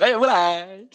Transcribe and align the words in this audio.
Ayo 0.00 0.16
mulai. 0.16 0.88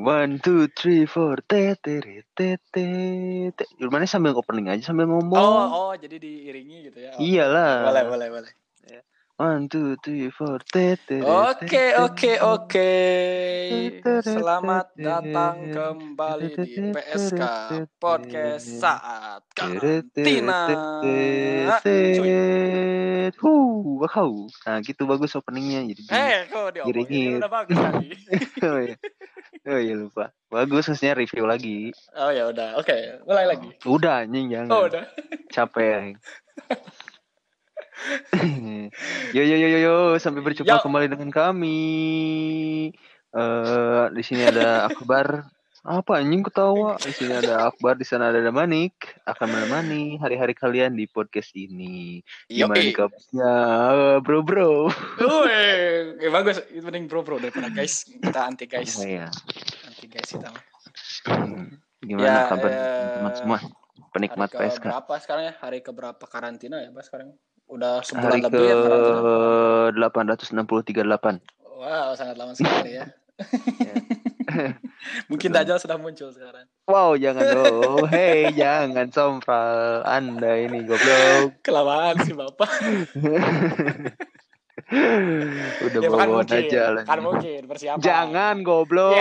One, 0.00 0.40
two, 0.40 0.64
three, 0.72 1.04
four, 1.04 1.36
tete, 1.44 2.00
tete, 2.00 2.56
tete. 2.72 3.64
Gimana 3.76 4.08
sambil 4.08 4.32
opening 4.32 4.72
aja 4.72 4.88
sambil 4.88 5.04
ngomong? 5.04 5.36
Oh, 5.36 5.68
oh, 5.68 5.92
jadi 6.00 6.16
diiringi 6.16 6.88
gitu 6.88 6.98
ya. 7.04 7.12
Oh. 7.12 7.20
Iyalah. 7.20 7.74
Boleh, 7.92 8.04
boleh, 8.08 8.28
boleh. 8.32 8.52
One, 9.42 9.66
two, 9.66 9.98
three, 9.98 10.30
four. 10.30 10.62
Oke, 10.62 11.84
oke, 11.98 12.32
oke. 12.46 12.94
Selamat 14.22 14.94
datang 14.94 15.66
kembali 15.66 16.54
di 16.62 16.94
PSK 16.94 17.42
Podcast 17.98 18.70
Saat 18.78 19.42
Karantina. 19.50 20.70
Huh, 23.34 24.06
wow. 24.06 24.30
Nah, 24.46 24.78
gitu 24.78 25.10
bagus 25.10 25.34
openingnya 25.34 25.90
jadi. 25.90 26.02
di- 26.06 26.14
Eh, 26.14 26.38
kok 26.46 26.78
diomongin 26.78 27.42
udah 27.42 27.50
bagus 27.50 27.74
kali. 27.82 28.08
oh, 28.62 28.78
iya. 28.78 28.94
oh 29.66 29.78
iya 29.82 29.94
lupa. 29.98 30.30
Bagus 30.46 30.86
harusnya 30.86 31.18
review 31.18 31.50
lagi. 31.50 31.90
Oh 32.14 32.30
ya 32.30 32.46
udah, 32.46 32.78
oke, 32.78 33.26
mulai 33.26 33.50
lagi. 33.50 33.74
Udah 33.90 34.22
anjing 34.22 34.54
jangan. 34.54 34.70
Oh 34.70 34.86
udah. 34.86 35.02
Capek. 35.50 36.14
yo 39.32 39.42
yo 39.42 39.56
yo 39.56 39.68
yo 39.68 39.78
yo 39.78 39.94
sampai 40.16 40.40
berjumpa 40.40 40.78
Yo. 40.78 40.82
kembali 40.82 41.06
dengan 41.08 41.30
kami. 41.30 41.80
Eh 43.28 44.04
di 44.12 44.22
sini 44.22 44.42
ada 44.42 44.86
Akbar. 44.86 45.46
Apa 45.82 46.22
anjing 46.22 46.46
ketawa? 46.46 46.94
Di 46.94 47.10
sini 47.10 47.34
ada 47.34 47.66
Akbar, 47.66 47.98
di 47.98 48.06
sana 48.06 48.30
ada 48.30 48.54
Manik. 48.54 48.94
Akan 49.26 49.50
menemani 49.50 50.14
hari-hari 50.14 50.54
kalian 50.54 50.94
di 50.94 51.10
podcast 51.10 51.50
ini. 51.52 52.22
Gimana 52.46 52.78
kabarnya, 52.94 53.54
Eh, 53.90 54.16
bro 54.22 54.46
bro? 54.46 54.86
Wih, 55.18 56.22
eh, 56.22 56.30
bagus. 56.30 56.62
Itu 56.70 56.86
mending 56.86 57.10
bro 57.10 57.26
bro 57.26 57.42
daripada 57.42 57.66
guys. 57.66 58.06
Kita 58.06 58.46
anti 58.46 58.70
guys. 58.70 58.94
Oh, 58.94 59.02
iya. 59.02 59.26
Anti 59.90 60.06
guys 60.06 60.30
kita. 60.30 60.54
Gimana 61.98 62.22
Ya, 62.22 62.36
kabar 62.46 62.70
eh, 62.70 62.78
teman-teman 62.78 63.34
semua? 63.34 63.58
Penikmat 64.12 64.48
Hari 64.50 64.54
ke 64.54 64.70
PSK. 64.70 64.84
berapa 64.86 65.14
sekarang 65.18 65.44
ya? 65.50 65.54
Hari 65.58 65.78
ke 65.80 65.90
berapa 65.90 66.24
karantina 66.28 66.78
ya, 66.78 66.94
Mas 66.94 67.10
sekarang? 67.10 67.34
Udah 67.72 68.04
sebulan 68.04 68.28
Hari 68.28 68.40
ke 68.44 68.48
lebih 68.52 68.68
ya 68.68 68.76
karantina. 68.84 69.20
863.8. 70.12 71.40
Wow, 71.80 72.08
sangat 72.12 72.36
lama 72.36 72.52
sekali 72.52 73.00
ya. 73.00 73.08
Ya. 73.80 73.96
Mungkin. 75.32 75.48
Dajjal 75.50 75.80
sudah 75.80 75.96
muncul 75.96 76.28
sekarang. 76.28 76.68
Wow, 76.84 77.16
jangan 77.16 77.42
dong. 77.48 78.04
Hei, 78.12 78.52
jangan 78.52 79.08
sompral. 79.08 80.04
Anda 80.04 80.60
ini 80.60 80.84
goblok. 80.84 81.64
Kelamaan 81.64 82.20
sih 82.28 82.36
Bapak. 82.36 82.70
Udah 85.88 86.00
ya, 86.04 86.08
bawa 86.12 86.44
lah. 86.44 87.04
Kan 87.08 87.18
mungkin 87.24 87.60
persiapan. 87.64 88.04
Jangan 88.04 88.60
goblok. 88.60 89.16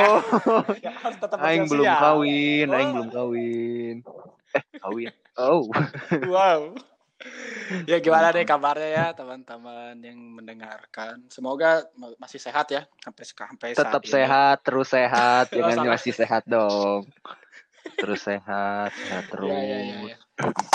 Ya, 0.83 0.91
harus 1.07 1.17
tetap 1.23 1.39
Aing 1.39 1.71
belum 1.71 1.87
kawin, 1.87 2.67
aing 2.67 2.91
Oh. 2.91 2.95
belum 2.99 3.09
kawin. 3.15 3.95
Eh, 4.51 4.63
kawin. 4.83 5.11
Oh. 5.39 5.63
Wow. 6.27 6.75
Ya 7.87 7.97
gimana 7.97 8.29
nih 8.29 8.45
kabarnya 8.45 8.89
ya 8.89 9.05
teman-teman 9.15 9.95
yang 10.03 10.17
mendengarkan. 10.17 11.23
Semoga 11.31 11.85
ma- 11.97 12.13
masih 12.19 12.37
sehat 12.37 12.69
ya 12.69 12.85
sampai 13.01 13.23
sampai 13.25 13.69
saat 13.73 13.85
Tetap 13.85 14.01
ini. 14.05 14.11
sehat, 14.13 14.57
terus 14.61 14.87
sehat. 14.91 15.45
Oh, 15.49 15.55
Jangan 15.57 15.77
salah. 15.81 15.93
masih 15.97 16.13
sehat 16.13 16.43
dong. 16.45 17.01
Terus 18.01 18.19
sehat, 18.21 18.89
sehat 18.97 19.23
terus. 19.29 19.49
Ya, 19.49 19.59
ya, 19.61 19.77
ya, 19.81 19.97
ya. 20.13 20.17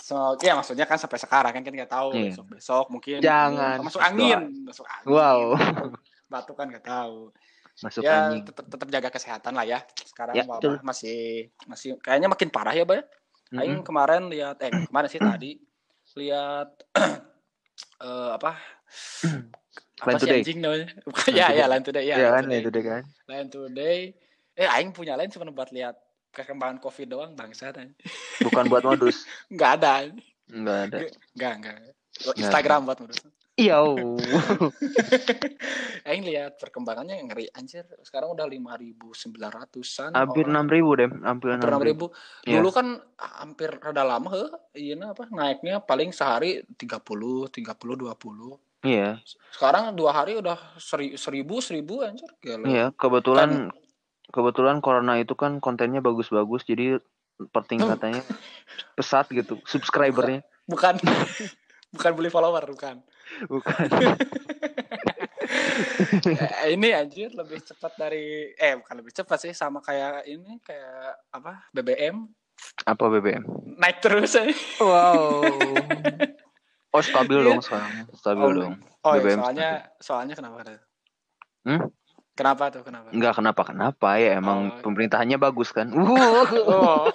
Semoga 0.02 0.42
ya 0.46 0.52
maksudnya 0.54 0.86
kan 0.86 0.98
sampai 0.98 1.18
sekarang 1.18 1.52
kan 1.58 1.62
kan 1.66 1.72
nggak 1.74 1.90
tahu 1.90 2.08
Iya. 2.14 2.30
besok 2.30 2.46
besok 2.54 2.86
mungkin 2.94 3.18
Jangan. 3.18 3.76
masuk 3.82 4.02
angin, 4.02 4.40
masuk 4.62 4.86
angin. 4.86 5.10
Wow. 5.10 5.38
Batu 6.30 6.52
kan 6.54 6.66
nggak 6.70 6.86
tahu. 6.86 7.34
Masuk 7.82 8.02
ya 8.06 8.14
tetap 8.40 8.64
tetap 8.70 8.88
jaga 8.88 9.08
kesehatan 9.10 9.52
lah 9.58 9.66
ya. 9.66 9.78
Sekarang 10.06 10.34
Ya, 10.38 10.42
wabah 10.46 10.80
masih 10.86 11.50
masih 11.66 11.98
kayaknya 11.98 12.30
makin 12.30 12.48
parah 12.50 12.74
ya, 12.74 12.86
Bay. 12.86 13.02
Aing 13.54 13.82
Mm-mm. 13.82 13.86
kemarin 13.86 14.22
lihat 14.30 14.58
eh 14.62 14.70
kemarin 14.70 15.06
sih 15.10 15.22
tadi 15.22 15.54
lihat 16.16 16.68
eh 18.06 18.30
apa 18.34 18.56
sih 20.20 20.20
Today. 20.20 20.40
anjing 20.44 20.58
namanya? 20.60 20.88
Ya 21.38 21.46
ya 21.56 21.64
Line 21.68 21.84
Today 21.84 22.04
ya. 22.04 22.16
Line 22.20 22.28
kan, 22.28 22.44
Today. 22.44 22.82
kan. 22.84 23.02
Line 23.28 23.48
Today. 23.48 23.98
Eh 24.56 24.68
aing 24.68 24.92
punya 24.92 25.16
lain 25.16 25.32
cuma 25.32 25.48
buat 25.52 25.72
lihat 25.72 25.96
perkembangan 26.32 26.80
Covid 26.84 27.08
doang 27.08 27.32
anjing. 27.32 27.96
Bukan 28.44 28.68
buat 28.68 28.84
modus. 28.84 29.24
Nggak 29.54 29.70
ada. 29.80 29.94
Enggak 30.52 30.78
ada. 30.92 30.98
Nggak 31.32 31.52
nggak. 31.60 31.76
Instagram 32.36 32.84
buat 32.84 32.98
menurut. 33.00 33.24
Iya. 33.56 33.80
Aing 36.06 36.28
lihat 36.28 36.60
perkembangannya 36.60 37.24
ngeri 37.24 37.48
anjir. 37.56 37.88
Sekarang 38.04 38.36
udah 38.36 38.44
5.900-an. 38.44 40.12
Hampir 40.12 40.44
orang. 40.44 40.68
6000 40.68 41.00
deh, 41.00 41.08
hampir 41.24 41.48
hampir 41.56 41.68
enam 41.72 41.80
6000. 41.80 41.88
ribu. 41.88 42.06
Iya. 42.44 42.60
Dulu 42.60 42.68
kan 42.68 43.00
hampir 43.16 43.72
rada 43.80 44.04
lama 44.04 44.28
heh, 44.28 44.50
iya 44.76 45.00
apa 45.08 45.24
naiknya 45.32 45.80
paling 45.80 46.12
sehari 46.12 46.68
30, 46.76 47.48
30, 47.48 47.96
20. 47.96 48.60
Iya. 48.84 49.24
Sekarang 49.48 49.96
dua 49.96 50.12
hari 50.12 50.36
udah 50.36 50.76
seri, 50.76 51.16
seribu, 51.16 51.64
seribu 51.64 52.04
anjir. 52.04 52.28
Gila. 52.44 52.68
Iya, 52.68 52.86
kebetulan 52.92 53.72
kebetulan 54.36 54.84
corona 54.84 55.16
itu 55.16 55.32
kan 55.32 55.64
kontennya 55.64 56.04
bagus-bagus 56.04 56.68
jadi 56.68 57.00
pertingkatannya 57.54 58.20
pesat 58.96 59.28
gitu 59.32 59.60
subscribernya 59.64 60.44
Bukan 60.66 60.98
bukan 60.98 61.46
beli 61.96 62.28
follower, 62.28 62.64
bukan. 62.66 63.00
bukan 63.46 63.86
Eh, 66.26 66.72
ini 66.72 66.90
anjir 66.90 67.30
lebih 67.30 67.60
cepat 67.60 67.94
dari 67.96 68.50
eh 68.52 68.74
bukan 68.74 68.96
lebih 68.96 69.12
cepat 69.12 69.38
sih 69.38 69.52
sama 69.52 69.78
kayak 69.78 70.26
ini 70.26 70.58
kayak 70.60 71.14
apa 71.30 71.68
BBM 71.70 72.26
apa 72.82 73.04
BBM 73.08 73.44
naik 73.76 74.00
terus 74.00 74.34
aja. 74.34 74.50
wow 74.78 75.54
oh 76.94 77.02
stabil 77.02 77.38
Iya. 77.38 77.46
dong 77.46 77.60
sekarang 77.60 77.92
stabil 78.12 78.42
Oh, 78.42 78.52
dong 78.52 78.74
Oh 79.02 79.12
iya, 79.12 79.20
BBM 79.20 79.38
soalnya 79.38 79.68
soalnya 79.98 80.34
kenapa 80.34 80.58
tuh? 80.64 80.80
Hmm? 81.64 81.80
Kenapa 82.32 82.64
tuh? 82.68 82.82
Kenapa? 82.82 83.06
nggak 83.08 83.34
kenapa 83.34 83.62
kenapa 83.64 84.08
ya 84.16 84.30
emang 84.34 84.58
Oh. 84.70 84.80
pemerintahannya 84.82 85.36
bagus 85.36 85.70
kan 85.70 85.86
Oh. 85.94 87.06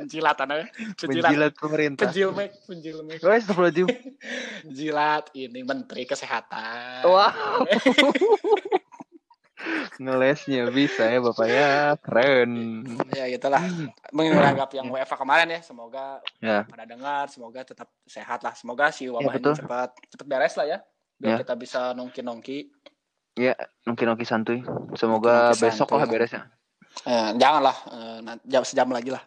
Penjilat 0.00 0.36
anaknya. 0.40 0.66
Penjilat. 0.96 1.28
menjilat 1.28 1.52
pemerintah 1.54 2.04
Penjil 2.08 2.28
mek, 2.32 2.50
penjil 2.64 2.98
mek. 3.04 3.18
Guys, 3.20 3.44
astagfirullahaladzim. 3.44 3.86
Jilat 4.76 5.24
ini 5.36 5.60
Menteri 5.60 6.08
Kesehatan. 6.08 7.04
Wow. 7.04 7.68
Ngelesnya 10.00 10.72
bisa 10.72 11.04
ya 11.04 11.20
Bapak 11.20 11.44
ya. 11.44 11.92
Keren. 12.00 12.50
Ya 13.12 13.28
gitulah. 13.28 13.60
Menganggap 14.08 14.72
yang 14.72 14.88
WFA 14.88 15.16
kemarin 15.20 15.52
ya, 15.52 15.60
semoga 15.60 16.24
Ya. 16.40 16.64
pada 16.64 16.88
dengar, 16.88 17.28
semoga 17.28 17.60
tetap 17.60 17.92
sehat 18.08 18.40
lah. 18.40 18.56
Semoga 18.56 18.88
si 18.88 19.12
wabah 19.12 19.36
betul. 19.36 19.52
ini 19.52 19.60
cepat 19.60 19.88
cepat 20.08 20.26
beres 20.26 20.56
lah 20.56 20.66
ya. 20.66 20.78
Biar 21.20 21.36
Ya. 21.36 21.38
kita 21.44 21.54
bisa 21.60 21.92
nongki-nongki. 21.92 22.72
Mungkin 23.84 24.06
oke 24.08 24.24
santuy. 24.24 24.64
Semoga 24.96 25.52
Nongki-nongki 25.52 25.60
besok 25.60 25.88
santuy. 25.92 26.00
lah 26.00 26.06
beresnya. 26.08 26.42
Eh, 27.04 27.30
janganlah 27.36 27.76
eh, 27.92 28.64
sejam 28.64 28.88
lagi 28.88 29.12
lah. 29.12 29.20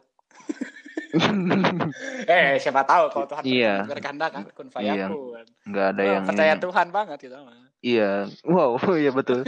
Eh, 2.34 2.57
siapa 2.57 2.81
tahu 2.88 3.06
kalau 3.13 3.25
Tuhan 3.29 3.44
Iya. 3.46 3.85
berkehendak 3.85 4.29
kan 4.34 4.44
kun 4.50 4.68
Iya. 4.68 4.74
fayakun. 4.74 5.46
Nggak 5.69 5.85
ada 5.94 6.01
Wah, 6.01 6.09
yang 6.09 6.24
percaya 6.25 6.53
ini. 6.57 6.63
Tuhan 6.66 6.88
banget 6.90 7.18
gitu 7.22 7.35
mah. 7.38 7.57
Iya. 7.84 8.12
Wow, 8.47 8.72
iya 9.01 9.12
betul. 9.13 9.46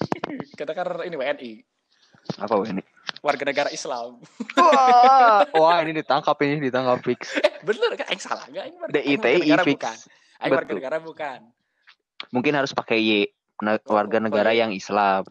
Kita 0.58 0.72
kan 0.74 0.86
ini 1.02 1.16
WNI, 1.18 1.52
Apa 2.38 2.54
ini? 2.68 2.82
warga 3.24 3.42
negara 3.42 3.70
Islam. 3.72 4.20
Wah, 4.54 5.42
wah 5.56 5.78
ini 5.82 5.96
ditangkap 6.04 6.36
ini 6.44 6.70
ditangkap 6.70 7.00
fix. 7.02 7.34
Eh, 7.40 7.58
bener 7.64 7.96
kan? 7.98 8.06
Aing 8.12 8.22
salah 8.22 8.44
enggak? 8.46 8.68
DITI 8.92 9.48
negara 9.48 9.64
fix. 9.64 9.80
bukan. 9.80 9.96
Aing 10.44 10.52
warga 10.54 10.72
negara 10.76 10.96
bukan. 11.02 11.40
Mungkin 12.30 12.52
harus 12.54 12.70
pakai 12.76 12.98
Y. 13.00 13.10
Oh, 13.58 13.74
warga 13.90 14.22
oh, 14.22 14.22
negara 14.22 14.54
iya. 14.54 14.66
yang 14.66 14.70
Islam. 14.70 15.26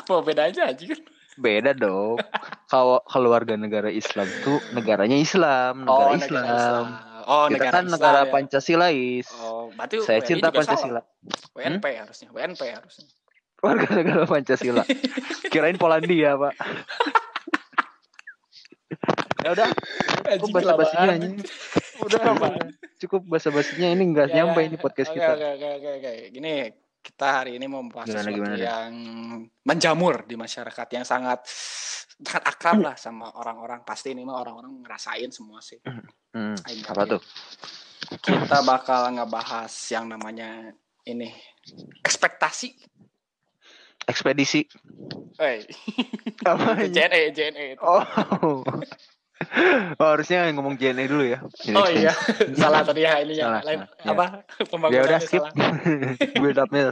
Apa 0.00 0.24
bedanya 0.24 0.72
aja 0.72 0.84
kan? 0.88 1.00
Beda 1.40 1.72
dong. 1.72 2.20
Kalau 2.68 3.00
warga 3.26 3.56
negara 3.56 3.88
Islam 3.88 4.28
tuh 4.44 4.60
negaranya 4.70 5.16
Islam, 5.16 5.88
negara 5.88 6.10
Islam. 6.14 6.84
Oh, 7.24 7.46
Kita 7.46 7.54
negara 7.56 7.72
kan 7.72 7.84
Islam 7.86 7.94
negara 7.96 8.20
ya. 8.20 8.28
Pancasilais. 8.28 9.26
Oh, 9.40 9.70
berarti 9.72 9.94
Saya 10.02 10.20
WNI 10.20 10.28
cinta 10.28 10.48
Pancasila. 10.52 11.00
salah. 11.00 11.04
WNP 11.54 11.84
harusnya, 11.96 12.28
WNP 12.30 12.62
harusnya. 12.68 13.06
Warga 13.60 13.88
negara 13.92 14.24
Pancasila. 14.24 14.82
Kirain 15.52 15.76
Polandia, 15.76 16.32
Pak. 16.36 16.54
ya 19.40 19.48
udah, 19.52 19.68
cukup 20.36 20.48
basa-basinya 20.52 21.04
kelamaan. 21.06 21.16
anjing. 21.16 21.36
Udah, 22.00 22.32
cukup 22.96 23.28
basa-basinya 23.28 23.92
ini 23.92 24.08
enggak 24.08 24.32
Ya, 24.32 24.40
nyampe 24.40 24.64
ya. 24.64 24.72
ini 24.72 24.80
podcast 24.80 25.12
Oke, 25.12 25.20
kita. 25.20 25.36
Oke, 25.36 25.46
oke, 25.52 25.68
oke, 25.76 25.88
oke. 26.00 26.12
Gini, 26.32 26.52
kita 27.00 27.26
hari 27.42 27.56
ini 27.56 27.66
mau 27.66 27.80
membahas 27.80 28.12
Gimana, 28.12 28.20
sesuatu 28.22 28.36
gimana, 28.36 28.56
yang 28.60 28.92
menjamur 29.64 30.28
di 30.28 30.36
masyarakat 30.36 30.86
yang 30.92 31.04
sangat 31.08 31.40
sangat 32.20 32.44
akrab 32.44 32.78
lah 32.84 32.96
sama 33.00 33.32
orang-orang. 33.40 33.80
Pasti 33.82 34.12
ini 34.12 34.22
mah 34.22 34.40
orang-orang 34.40 34.84
ngerasain 34.84 35.32
semua 35.32 35.64
sih. 35.64 35.80
Hmm, 35.84 36.54
Aing 36.68 36.84
apa 36.84 37.02
tuh? 37.16 37.22
Kita 38.20 38.60
bakal 38.64 39.16
ngebahas 39.16 39.72
yang 39.92 40.12
namanya 40.12 40.72
ini 41.08 41.32
ekspektasi 42.04 42.76
ekspedisi. 44.10 44.66
Hey. 45.38 45.64
Apa? 46.42 46.82
JNE, 46.94 47.30
JNE. 47.30 47.64
itu. 47.78 47.82
Oh. 47.84 48.02
Oh, 49.96 50.08
harusnya 50.10 50.52
ngomong 50.52 50.76
JNE 50.76 51.08
dulu 51.08 51.24
ya. 51.24 51.40
Oh 51.72 51.88
iya, 51.88 52.12
salah 52.60 52.84
tadi 52.84 53.02
ya 53.02 53.18
ini 53.18 53.34
ya. 53.34 53.48
Salah, 53.48 53.62
Lain 53.64 53.78
salah. 53.80 53.88
Ya. 53.98 54.10
apa? 54.12 54.26
Ya 54.28 54.64
Pembangunannya 54.70 55.08
udah 55.08 55.20
skip. 55.20 55.40
salah. 55.40 55.52
build 56.42 56.58
upnya 56.58 56.82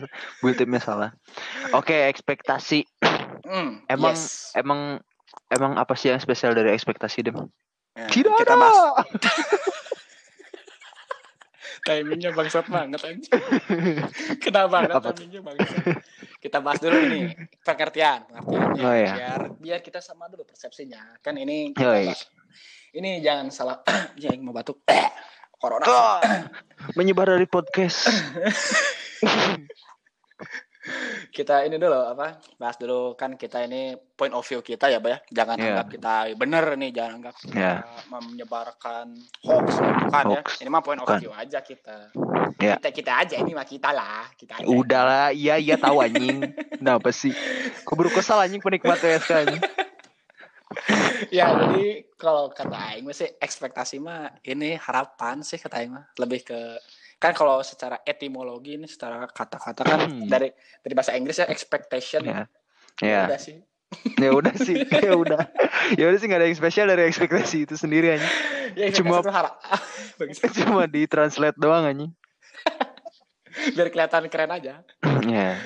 build 0.41 0.59
upnya 0.59 0.81
salah. 0.81 1.11
Oke, 1.71 2.09
ekspektasi. 2.09 2.89
Hmm, 3.45 3.85
Emang 3.87 4.13
yes. 4.13 4.53
emang 4.55 5.01
emang 5.49 5.77
apa 5.77 5.93
sih 5.93 6.09
yang 6.09 6.19
spesial 6.19 6.53
dari 6.53 6.73
ekspektasi, 6.73 7.21
Dem? 7.23 7.37
Ya, 7.93 8.09
Tidak 8.09 8.33
kita 8.35 8.55
ada. 8.55 8.61
bahas 8.63 8.79
timingnya 11.81 12.31
bangsat 12.33 12.67
banget 12.67 13.01
anjing. 13.03 13.33
Kenapa 14.41 14.69
banget 14.71 14.93
Apa 14.95 15.09
tuh? 15.09 15.13
timingnya 15.17 15.41
bangsat. 15.43 15.83
Kita 16.39 16.59
bahas 16.61 16.79
dulu 16.79 16.97
ini 16.99 17.33
pengertian, 17.61 18.29
pengertiannya 18.29 18.77
Oh, 18.79 18.95
iya. 18.95 19.13
biar 19.15 19.41
biar 19.57 19.81
kita 19.81 19.99
sama 19.99 20.29
dulu 20.29 20.45
persepsinya. 20.45 21.17
Kan 21.19 21.37
ini 21.37 21.73
Oh, 21.73 21.75
kita 21.75 21.93
iya. 21.95 22.13
bahas- 22.13 22.29
ini 22.93 23.21
jangan 23.21 23.49
salah 23.49 23.79
ya 24.21 24.33
yang 24.33 24.45
mau 24.45 24.53
batuk. 24.53 24.83
Corona. 25.61 25.87
Menyebar 26.99 27.35
dari 27.35 27.47
podcast. 27.47 28.07
kita 31.29 31.69
ini 31.69 31.77
dulu 31.77 32.01
apa 32.01 32.41
bahas 32.57 32.81
dulu 32.81 33.13
kan 33.13 33.37
kita 33.37 33.61
ini 33.61 33.93
point 34.17 34.33
of 34.33 34.41
view 34.41 34.65
kita 34.65 34.89
ya 34.89 34.97
Bay 34.99 35.13
ya 35.13 35.19
jangan 35.29 35.61
Iya. 35.61 35.67
anggap 35.69 35.87
kita 35.93 36.13
bener 36.35 36.65
nih 36.81 36.91
jangan 36.97 37.13
anggap 37.21 37.35
kita 37.37 37.53
Iya. 37.55 37.75
menyebarkan 38.09 39.07
hoax 39.45 39.69
bukan 39.77 40.25
Hoax. 40.33 40.49
ya 40.57 40.65
ini 40.65 40.69
mah 40.73 40.81
point 40.81 40.97
of 40.99 41.09
view 41.21 41.29
aja 41.29 41.61
kita 41.61 42.09
Iya. 42.57 42.81
kita 42.81 42.89
kita 42.91 43.13
aja 43.21 43.37
ini 43.37 43.53
mah 43.53 43.69
kita 43.69 43.93
lah 43.93 44.27
kita 44.35 44.59
aja. 44.59 44.67
Udahlah, 44.67 45.29
iya 45.31 45.61
iya 45.61 45.77
tahu 45.79 46.01
anjing. 46.01 46.43
Kenapa 46.81 47.13
sih? 47.13 47.31
Keburu 47.87 48.11
kesal 48.11 48.43
anjing 48.43 48.59
penikmat 48.59 48.99
WSK 48.99 49.31
anjing. 49.45 49.63
ya 51.31 51.49
jadi 51.55 51.87
kalau 52.15 52.53
kata 52.53 52.77
Aing 52.93 53.09
sih 53.11 53.29
ekspektasi 53.37 53.99
mah 53.99 54.37
ini 54.43 54.77
harapan 54.77 55.41
sih 55.41 55.57
kata 55.57 55.81
Aing 55.81 55.93
mah 55.93 56.05
lebih 56.17 56.45
ke 56.45 56.61
kan 57.17 57.33
kalau 57.33 57.59
secara 57.61 57.99
etimologi 58.05 58.77
ini 58.77 58.87
secara 58.87 59.27
kata-kata 59.27 59.83
kan 59.83 60.01
Hmm. 60.07 60.29
dari 60.29 60.53
dari 60.81 60.95
bahasa 60.95 61.13
Inggris 61.13 61.39
ya 61.39 61.49
expectation 61.49 62.23
Ya. 62.23 62.47
ya 63.01 63.09
Ya, 63.09 63.21
udah 63.27 63.41
sih 63.41 63.57
ya 64.23 64.31
udah 64.31 64.55
sih, 64.55 64.77
ya 64.85 65.13
udah. 65.17 65.41
Ya 65.97 66.05
udah 66.07 66.19
sih 66.21 66.29
nggak 66.29 66.39
ada 66.39 66.47
yang 66.47 66.59
spesial 66.59 66.87
dari 66.87 67.09
ekspektasi 67.09 67.65
itu 67.65 67.75
sendiri 67.75 68.13
anjing. 68.13 68.35
ya 68.77 68.93
Cuma- 68.93 69.25
cuma 70.61 70.85
di 70.85 71.09
translate 71.09 71.57
doang 71.57 71.89
anjing. 71.89 72.13
biar 73.75 73.89
kelihatan 73.89 74.29
keren 74.29 74.53
aja 74.53 74.85
Ya, 75.25 75.57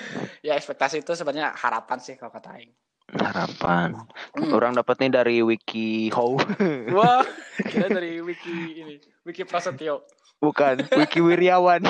ya 0.40 0.52
ekspektasi 0.54 1.02
itu 1.02 1.12
sebenarnya 1.12 1.50
harapan 1.52 1.99
sih 1.99 2.14
kalau 2.14 2.31
kata 2.31 2.56
Aing 2.56 2.72
harapan. 3.17 3.97
Hmm. 4.37 4.53
Orang 4.53 4.76
dapatnya 4.76 5.23
dari 5.23 5.44
wiki 5.44 6.12
how 6.12 6.37
wah 6.97 7.25
kita 7.61 7.88
dari 7.93 8.20
wiki 8.25 8.81
ini 8.81 8.97
wiki 9.25 9.44
Prasetyo 9.44 10.00
bukan 10.41 10.88
wiki 10.97 11.20
Wiryawan. 11.20 11.82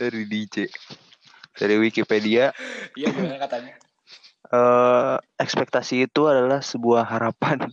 dari 0.00 0.24
DJ. 0.24 0.64
Dari 1.60 1.76
Wikipedia, 1.76 2.56
iya 2.96 3.12
gimana 3.12 3.36
katanya 3.36 3.76
eh 4.50 5.16
ekspektasi 5.38 6.10
itu 6.10 6.26
adalah 6.26 6.58
sebuah 6.58 7.06
harapan. 7.06 7.66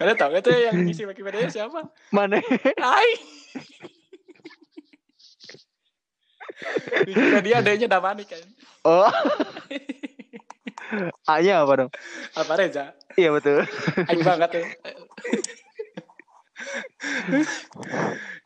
ada 0.00 0.14
tau 0.14 0.30
gak 0.30 0.46
tuh 0.46 0.54
yang 0.54 0.78
ngisi 0.84 1.08
Wikipedia 1.10 1.50
siapa 1.50 1.90
Mana? 2.14 2.38
Aing 6.58 7.06
Wikipedia 7.08 7.54
adanya 7.58 7.86
Damani 7.88 8.24
kan 8.24 8.42
Oh. 8.82 9.06
A-nya 11.28 11.60
apa 11.60 11.72
dong? 11.76 11.90
apa 12.32 12.52
Reza 12.54 12.96
Iya 13.14 13.30
betul. 13.30 13.62
Aing 14.04 14.22
banget 14.22 14.48
tuh 14.50 14.64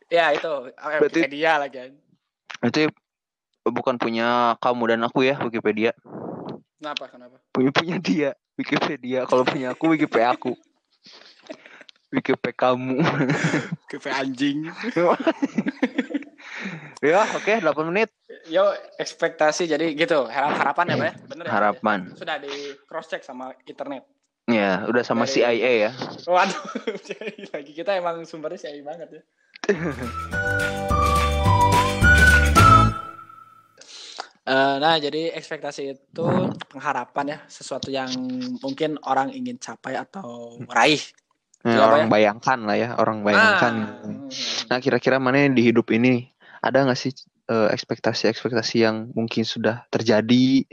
ya 0.07 0.29
itu 0.31 0.51
eh, 0.69 0.99
Berarti- 0.99 1.23
Wikipedia 1.23 1.51
lagi 1.57 1.77
kan 1.79 1.91
Itu 2.63 2.87
bukan 3.65 3.95
punya 3.97 4.53
kamu 4.57 4.83
dan 4.89 5.01
aku 5.03 5.23
ya 5.23 5.39
Wikipedia. 5.39 5.91
kenapa 6.77 7.07
kenapa 7.07 7.37
Punya 7.49 7.71
punya 7.71 7.95
dia 7.97 8.29
Wikipedia. 8.53 9.25
Kalau 9.25 9.41
punya 9.43 9.73
aku 9.73 9.89
Wikipedia 9.89 10.29
aku. 10.29 10.53
Wikipedia 12.13 12.53
kamu. 12.53 13.01
Wikipedia 13.89 14.13
anjing 14.15 14.57
ya, 16.99 17.23
oke 17.29 17.53
8 17.59 17.89
menit. 17.89 18.09
yo 18.45 18.65
ekspektasi 18.95 19.65
jadi 19.65 19.93
gitu 19.93 20.25
harap 20.25 20.57
harapan 20.57 20.85
ya 20.85 20.95
Pak 20.95 21.05
ya 21.05 21.13
bener 21.27 21.43
ya 21.45 21.51
Harapan. 21.51 21.99
sudah 22.13 22.35
di 22.37 22.53
cross 22.83 23.07
check 23.07 23.21
sama 23.21 23.53
internet 23.63 24.03
Ya, 24.43 24.83
udah 24.83 25.07
sama 25.07 25.23
Dari- 25.23 25.39
CIA 25.55 25.71
ya. 25.87 25.91
Waduh, 26.27 26.59
lagi 27.55 27.71
kita 27.71 27.95
emang 27.95 28.27
sumbernya 28.27 28.59
sih 28.59 28.83
banget 28.83 29.07
ya. 29.07 29.21
Eh, 34.43 34.75
nah, 34.75 34.99
jadi 34.99 35.31
ekspektasi 35.31 35.95
itu 35.95 36.27
pengharapan 36.67 37.25
ya, 37.25 37.37
sesuatu 37.47 37.87
yang 37.87 38.11
mungkin 38.59 38.99
orang 38.99 39.31
ingin 39.31 39.55
capai 39.55 39.95
atau 39.95 40.59
raih. 40.67 40.99
Ya, 41.63 41.79
Iya, 41.79 41.79
orang 41.79 42.01
Pak, 42.03 42.11
bayangkan 42.11 42.59
lah 42.67 42.75
ya, 42.75 42.89
orang 42.99 43.23
bayangkan. 43.23 43.73
Ah, 43.79 44.03
hmm. 44.03 44.27
Nah, 44.67 44.77
kira-kira 44.83 45.15
mana 45.15 45.47
di 45.47 45.63
hidup 45.63 45.87
ini 45.95 46.27
ada 46.63 46.87
nggak 46.87 46.95
sih 46.97 47.11
eh, 47.43 47.69
ekspektasi-ekspektasi 47.69 48.75
yang 48.79 49.11
mungkin 49.11 49.43
sudah 49.43 49.83
terjadi? 49.91 50.63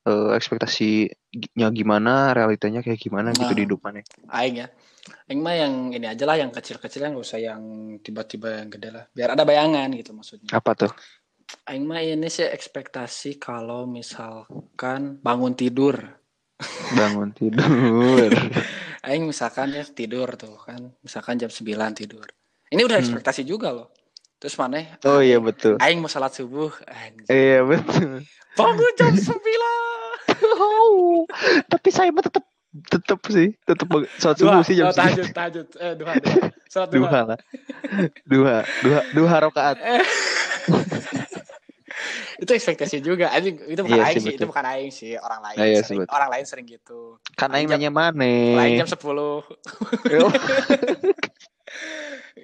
eh, 0.00 0.30
ekspektasinya 0.32 1.68
gimana, 1.70 2.32
realitanya 2.32 2.80
kayak 2.80 2.96
gimana 2.96 3.36
gitu 3.36 3.52
Nah. 3.52 3.56
di 3.56 3.62
hidup 3.68 3.80
mana? 3.84 4.00
Aing 4.32 4.64
ya. 4.64 4.68
Aing 5.28 5.40
mah 5.44 5.52
yang 5.52 5.92
ini 5.92 6.08
aja 6.08 6.24
lah, 6.24 6.40
yang 6.40 6.48
kecil-kecil 6.48 7.04
yang 7.04 7.12
gak 7.16 7.26
usah 7.28 7.36
yang 7.36 7.60
tiba-tiba 8.00 8.64
yang 8.64 8.72
gede 8.72 8.88
lah. 8.90 9.04
Biar 9.12 9.36
ada 9.36 9.44
bayangan 9.44 9.92
gitu 9.92 10.16
maksudnya. 10.16 10.48
Apa 10.56 10.72
tuh? 10.72 10.92
Aing 11.68 11.84
mah 11.84 12.00
ini 12.00 12.32
sih 12.32 12.48
ekspektasi 12.48 13.36
kalau 13.36 13.84
misalkan 13.84 15.20
bangun 15.20 15.52
tidur. 15.52 16.00
Bangun 16.96 17.36
tidur. 17.36 18.32
Aing 19.06 19.28
misalkan 19.28 19.72
ya 19.72 19.84
tidur 19.84 20.32
tuh 20.36 20.56
kan, 20.64 20.80
misalkan 21.04 21.36
jam 21.36 21.52
9 21.52 21.92
tidur. 21.92 22.24
Ini 22.72 22.80
udah 22.84 22.96
Hmm. 22.96 23.04
ekspektasi 23.04 23.44
juga 23.44 23.68
loh. 23.68 23.92
Terus 24.40 24.56
mana? 24.56 24.80
Oh 25.04 25.20
iya 25.20 25.36
betul. 25.36 25.76
Aing 25.76 26.00
mau 26.00 26.08
salat 26.08 26.32
subuh. 26.32 26.72
Anjing. 26.88 27.28
Iya 27.28 27.60
betul. 27.60 28.24
Bangun 28.56 28.92
jam 28.96 29.12
9. 29.12 29.36
Oh, 30.56 31.28
tapi 31.72 31.88
saya 31.92 32.08
mah 32.08 32.24
tetap 32.24 32.48
tetap 32.88 33.20
sih, 33.28 33.52
tetap 33.66 33.84
Dua, 33.90 34.06
subuh 34.16 34.62
sih 34.64 34.78
jam 34.80 34.88
oh, 34.88 34.94
tahajud, 34.96 35.26
segitu. 35.28 35.36
tahajud. 35.36 35.66
Eh, 35.76 35.92
duha, 35.98 36.12
duha. 36.16 36.48
Salat 36.72 36.88
duha. 36.88 37.02
Dua 37.04 37.20
lah. 37.34 37.38
Dua, 38.24 38.54
dua, 38.80 38.98
dua 39.12 39.32
rakaat. 39.44 39.76
Itu 42.40 42.56
ekspektasi 42.56 43.04
juga. 43.04 43.28
Anjing, 43.36 43.60
itu 43.68 43.84
bukan 43.84 44.00
Iya 44.00 44.04
aing 44.08 44.16
sih, 44.16 44.24
sih, 44.24 44.34
itu 44.40 44.44
bukan 44.48 44.64
aing 44.64 44.88
sih, 44.88 45.12
orang 45.20 45.40
lain 45.44 45.56
Ah, 45.60 45.66
iya 45.68 45.84
sering. 45.84 46.08
orang 46.08 46.30
lain 46.32 46.44
sering 46.48 46.64
gitu. 46.64 47.20
Kan 47.36 47.52
aing 47.52 47.68
nanya 47.68 47.92
mana? 47.92 48.16
Lain 48.56 48.80
jam 48.80 48.88
10. 48.88 48.96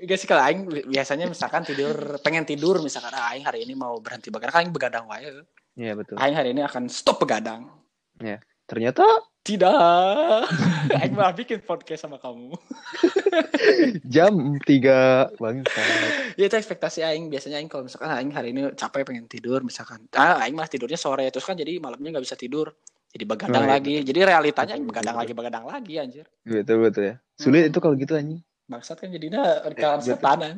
Gak 0.06 0.18
sih 0.18 0.28
kalau 0.28 0.42
aing 0.46 0.70
biasanya 0.86 1.26
misalkan 1.26 1.66
tidur 1.66 2.20
pengen 2.22 2.46
tidur 2.46 2.78
misalkan 2.78 3.10
ah, 3.14 3.34
aing 3.34 3.42
hari 3.42 3.66
ini 3.66 3.74
mau 3.74 3.98
berhenti 3.98 4.30
begadang 4.30 4.54
kan 4.54 4.60
aing 4.62 4.74
begadang 4.74 5.04
wae. 5.10 5.42
Iya 5.76 5.92
betul. 5.98 6.16
Aing 6.16 6.36
hari 6.36 6.54
ini 6.54 6.62
akan 6.62 6.86
stop 6.86 7.20
begadang. 7.22 7.68
Ternyata 8.66 9.04
Tidak. 9.46 10.42
aing 10.98 11.14
malah 11.14 11.30
bikin 11.30 11.62
podcast 11.62 12.02
sama 12.02 12.18
kamu. 12.18 12.50
jam 14.14 14.58
tiga 14.66 15.30
bangsa. 15.38 15.78
ya 16.34 16.50
itu 16.50 16.56
ekspektasi 16.58 17.06
aing 17.06 17.30
biasanya 17.30 17.62
aing 17.62 17.70
kalau 17.70 17.86
misalkan 17.86 18.10
aing 18.10 18.34
hari 18.34 18.50
ini 18.50 18.74
capek 18.74 19.06
pengen 19.06 19.30
tidur 19.30 19.62
misalkan. 19.62 20.02
Ah 20.18 20.42
aing 20.42 20.58
malah 20.58 20.66
tidurnya 20.66 20.98
sore 20.98 21.30
terus 21.30 21.46
kan 21.46 21.54
jadi 21.54 21.78
malamnya 21.78 22.18
nggak 22.18 22.26
bisa 22.26 22.34
tidur. 22.34 22.74
Jadi 23.14 23.22
begadang 23.22 23.64
iya, 23.64 23.72
lagi. 23.78 23.94
Jadi 24.02 24.20
realitanya 24.26 24.74
Betul, 24.76 24.88
begadang 24.90 25.14
betul. 25.14 25.22
lagi 25.22 25.32
begadang 25.38 25.64
lagi 25.64 25.94
anjir. 26.02 26.26
Betul 26.42 26.76
betul 26.82 27.02
ya. 27.06 27.14
Sulit 27.38 27.62
Hmm. 27.64 27.70
itu 27.70 27.78
kalau 27.78 27.94
gitu 27.94 28.12
anjing. 28.18 28.42
Bangsat 28.66 28.98
kan 28.98 29.14
jadinya 29.14 29.62
rekaman 29.62 30.02
betul. 30.02 30.18
setanan. 30.18 30.54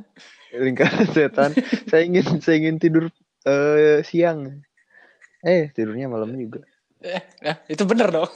Lingkaran 0.57 1.07
setan. 1.13 1.51
saya 1.93 2.03
ingin 2.09 2.25
saya 2.41 2.57
ingin 2.57 2.81
tidur 2.81 3.13
eh, 3.45 4.01
siang. 4.01 4.65
Eh 5.45 5.69
tidurnya 5.77 6.09
malam 6.09 6.33
juga. 6.33 6.65
Eh, 7.05 7.23
eh, 7.45 7.57
itu 7.69 7.85
bener 7.85 8.09
dong. 8.11 8.33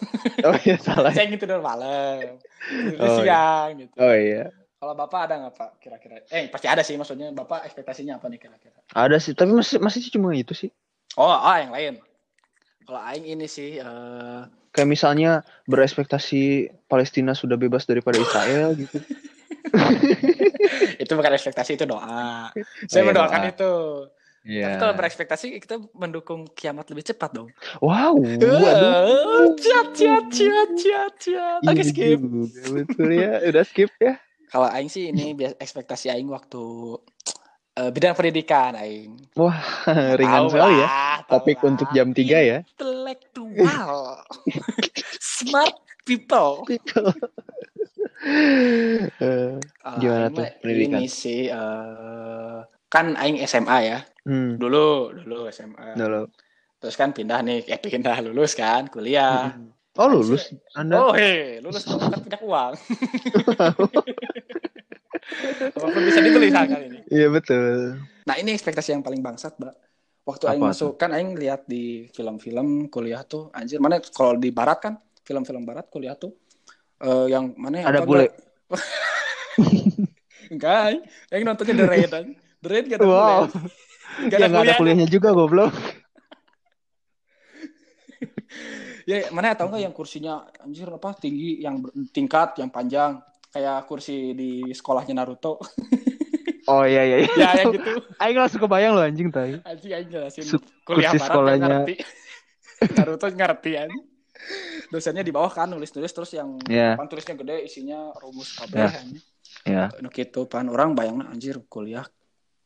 Oh 0.46 0.56
iya 0.62 0.76
salah. 0.76 1.10
Saya 1.10 1.24
ingin 1.26 1.40
tidur 1.40 1.64
malam. 1.64 2.36
Tidur 2.68 3.00
Oh, 3.00 3.16
siang 3.24 3.80
gitu. 3.80 3.96
Oh 3.96 4.12
iya. 4.12 4.52
Kalau 4.76 4.94
Bapak 4.98 5.30
ada 5.30 5.34
nggak 5.40 5.54
Pak 5.56 5.70
kira-kira? 5.80 6.20
Eh 6.28 6.50
pasti 6.52 6.66
ada 6.68 6.82
sih 6.84 6.98
maksudnya 7.00 7.32
Bapak 7.32 7.64
ekspektasinya 7.64 8.20
apa 8.20 8.28
nih 8.28 8.38
kira-kira? 8.42 8.76
Ada 8.92 9.22
sih, 9.22 9.32
tapi 9.32 9.56
masih 9.56 9.80
masih 9.80 10.04
sih 10.04 10.12
cuma 10.12 10.36
itu 10.36 10.52
sih. 10.52 10.70
Oh, 11.16 11.32
ah 11.32 11.58
yang 11.62 11.72
lain. 11.72 11.94
Kalau 12.84 13.00
aing 13.00 13.24
ini 13.24 13.46
sih 13.48 13.80
eh 13.80 14.42
Kayak 14.72 14.88
misalnya 14.88 15.44
berespektasi 15.68 16.72
Palestina 16.88 17.36
sudah 17.36 17.60
bebas 17.60 17.84
daripada 17.84 18.16
Israel 18.16 18.72
gitu. 18.76 19.00
itu 21.02 21.12
bukan 21.12 21.32
ekspektasi 21.32 21.74
itu 21.74 21.84
doa. 21.84 22.52
Saya 22.86 23.02
iya, 23.02 23.08
mendoakan 23.08 23.40
doa. 23.40 23.50
itu. 23.50 23.72
Iya. 24.42 24.66
Tapi 24.66 24.76
kalau 24.82 24.94
berekspektasi 24.98 25.46
kita 25.56 25.78
mendukung 25.94 26.50
kiamat 26.50 26.90
lebih 26.90 27.06
cepat 27.06 27.30
dong. 27.30 27.48
Wow. 27.78 28.18
Eh, 28.18 28.42
Waduh. 28.42 29.54
Ciat, 29.54 29.94
ciat, 29.94 30.24
ciat, 30.28 30.68
ciat, 30.74 31.12
ciat. 31.14 31.60
Oke, 31.62 31.78
Iya 31.78 31.84
skip. 31.86 32.18
Betul 32.74 33.10
ya. 33.14 33.38
Udah 33.46 33.62
skip 33.62 33.90
ya. 33.96 34.18
Kalau 34.50 34.66
Aing 34.66 34.90
sih 34.90 35.08
ini 35.08 35.32
bias- 35.32 35.56
ekspektasi 35.56 36.10
Aing 36.10 36.26
waktu 36.26 36.62
eh, 37.72 37.88
bidang 37.88 38.12
pendidikan 38.12 38.74
Aing. 38.74 39.14
Wah, 39.38 39.62
ringan 40.18 40.50
sekali 40.50 40.74
ya. 40.76 40.88
Topik 41.24 41.62
lah. 41.62 41.68
untuk 41.70 41.88
jam 41.94 42.10
3 42.10 42.18
ya. 42.42 42.58
Intelektual. 42.66 44.26
Smart 45.38 45.72
people. 46.02 46.66
Eh, 46.66 46.82
Kalau 48.22 49.98
Gimana 50.02 50.26
tuh 50.30 50.46
pendidikan? 50.62 51.02
Ini 51.02 51.08
sih 51.10 51.50
eh, 51.50 52.58
kan 52.86 53.06
Aing 53.18 53.42
SMA 53.44 53.78
ya. 53.82 53.98
hmm, 54.28 54.62
Dulu, 54.62 55.10
dulu 55.26 55.50
SMA. 55.50 55.98
dulu. 55.98 56.30
Terus 56.82 56.94
kan 56.98 57.14
pindah 57.14 57.42
nih, 57.46 57.66
eh 57.66 57.78
pindah 57.78 58.18
lulus 58.26 58.58
kan, 58.58 58.90
kuliah. 58.90 59.54
Oh 59.94 60.08
lulus 60.08 60.50
Anda? 60.74 60.98
Oh, 60.98 61.12
hei, 61.14 61.62
lulus 61.62 61.86
kan 61.86 61.98
punya 62.18 62.38
uang. 62.42 62.74
Apa 65.76 65.86
pun 65.88 66.02
bisa 66.04 66.20
dibeli 66.20 66.50
kali 66.50 66.84
ini. 66.90 66.98
Iya 67.08 67.26
betul. 67.30 67.98
Nah, 68.26 68.36
ini 68.38 68.54
ekspektasi 68.54 68.94
yang 68.94 69.02
paling 69.02 69.22
bangsat, 69.22 69.58
Mbak. 69.58 69.74
Waktu 70.22 70.44
Aing 70.54 70.62
masuk, 70.62 70.94
kan 70.98 71.10
Aing 71.10 71.34
lihat 71.34 71.66
di 71.66 72.06
film-film 72.14 72.86
kuliah 72.86 73.26
tuh, 73.26 73.50
anjir, 73.50 73.82
mana 73.82 73.98
kalau 73.98 74.38
di 74.38 74.54
barat 74.54 74.78
kan, 74.78 74.94
film-film 75.26 75.66
barat 75.66 75.86
kuliah 75.90 76.14
tuh, 76.14 76.34
eh, 77.02 77.26
yang 77.28 77.44
mana 77.54 77.82
yang 77.82 77.88
Ada 77.90 78.00
bule. 78.02 78.26
enggak? 78.26 78.32
Enggak, 80.52 80.76
Aing. 80.84 81.02
Aing 81.28 81.44
nontonnya 81.44 81.74
The 81.74 81.86
Raid. 81.86 82.12
The 82.60 82.68
Raid 82.68 82.84
gak 82.86 82.98
ada 83.00 83.06
Wow. 83.06 83.48
bule. 83.48 83.70
Gak 84.28 84.38
Ya 84.38 84.44
ada 84.44 84.46
nggak 84.46 84.60
ada 84.60 84.60
kuliah. 84.60 84.76
kuliahnya 84.76 85.06
juga 85.08 85.28
goblok. 85.32 85.72
Ya, 89.02 89.26
mana 89.34 89.50
tahu 89.58 89.66
nggak 89.66 89.82
yang 89.82 89.90
kursinya 89.90 90.46
anjir 90.62 90.86
apa 90.86 91.10
tinggi 91.18 91.58
yang 91.58 91.82
tingkat 92.14 92.54
yang 92.62 92.70
panjang 92.70 93.18
kayak 93.50 93.82
kursi 93.84 94.30
di 94.30 94.50
sekolahnya 94.70 95.14
Naruto. 95.16 95.58
Oh 96.62 96.86
iya 96.86 97.02
iya. 97.02 97.16
iya. 97.26 97.26
ya 97.34 97.50
yang 97.66 97.74
gitu. 97.74 97.90
Aing 98.22 98.38
langsung 98.38 98.62
kebayang 98.62 98.94
loh 98.94 99.02
anjing 99.02 99.34
tai. 99.34 99.58
Anjing 99.66 99.90
aing 99.90 100.06
jelasin 100.06 100.46
kuliah 100.86 101.10
kursi 101.10 101.18
barat 101.18 101.26
sekolahnya. 101.26 101.58
yang 101.58 101.74
ngerti. 101.82 101.94
Naruto 102.94 103.26
ngerti 103.26 103.70
anjing. 103.74 104.04
Dosennya 104.92 105.24
di 105.24 105.32
bawah 105.32 105.48
kan 105.48 105.64
nulis-nulis 105.66 106.12
terus 106.12 106.36
yang 106.36 106.60
Iya. 106.68 107.00
depan 107.00 107.08
tulisnya 107.08 107.32
gede 107.32 107.56
isinya 107.64 108.12
rumus 108.20 108.52
kabeh 108.52 108.76
Ya. 108.76 108.88
anjing. 108.92 109.24
Ya. 109.64 109.84
Nu 109.98 110.12
gitu 110.12 110.44
pan 110.44 110.68
orang 110.68 110.92
bayangna 110.92 111.32
anjir 111.32 111.56
kuliah 111.64 112.04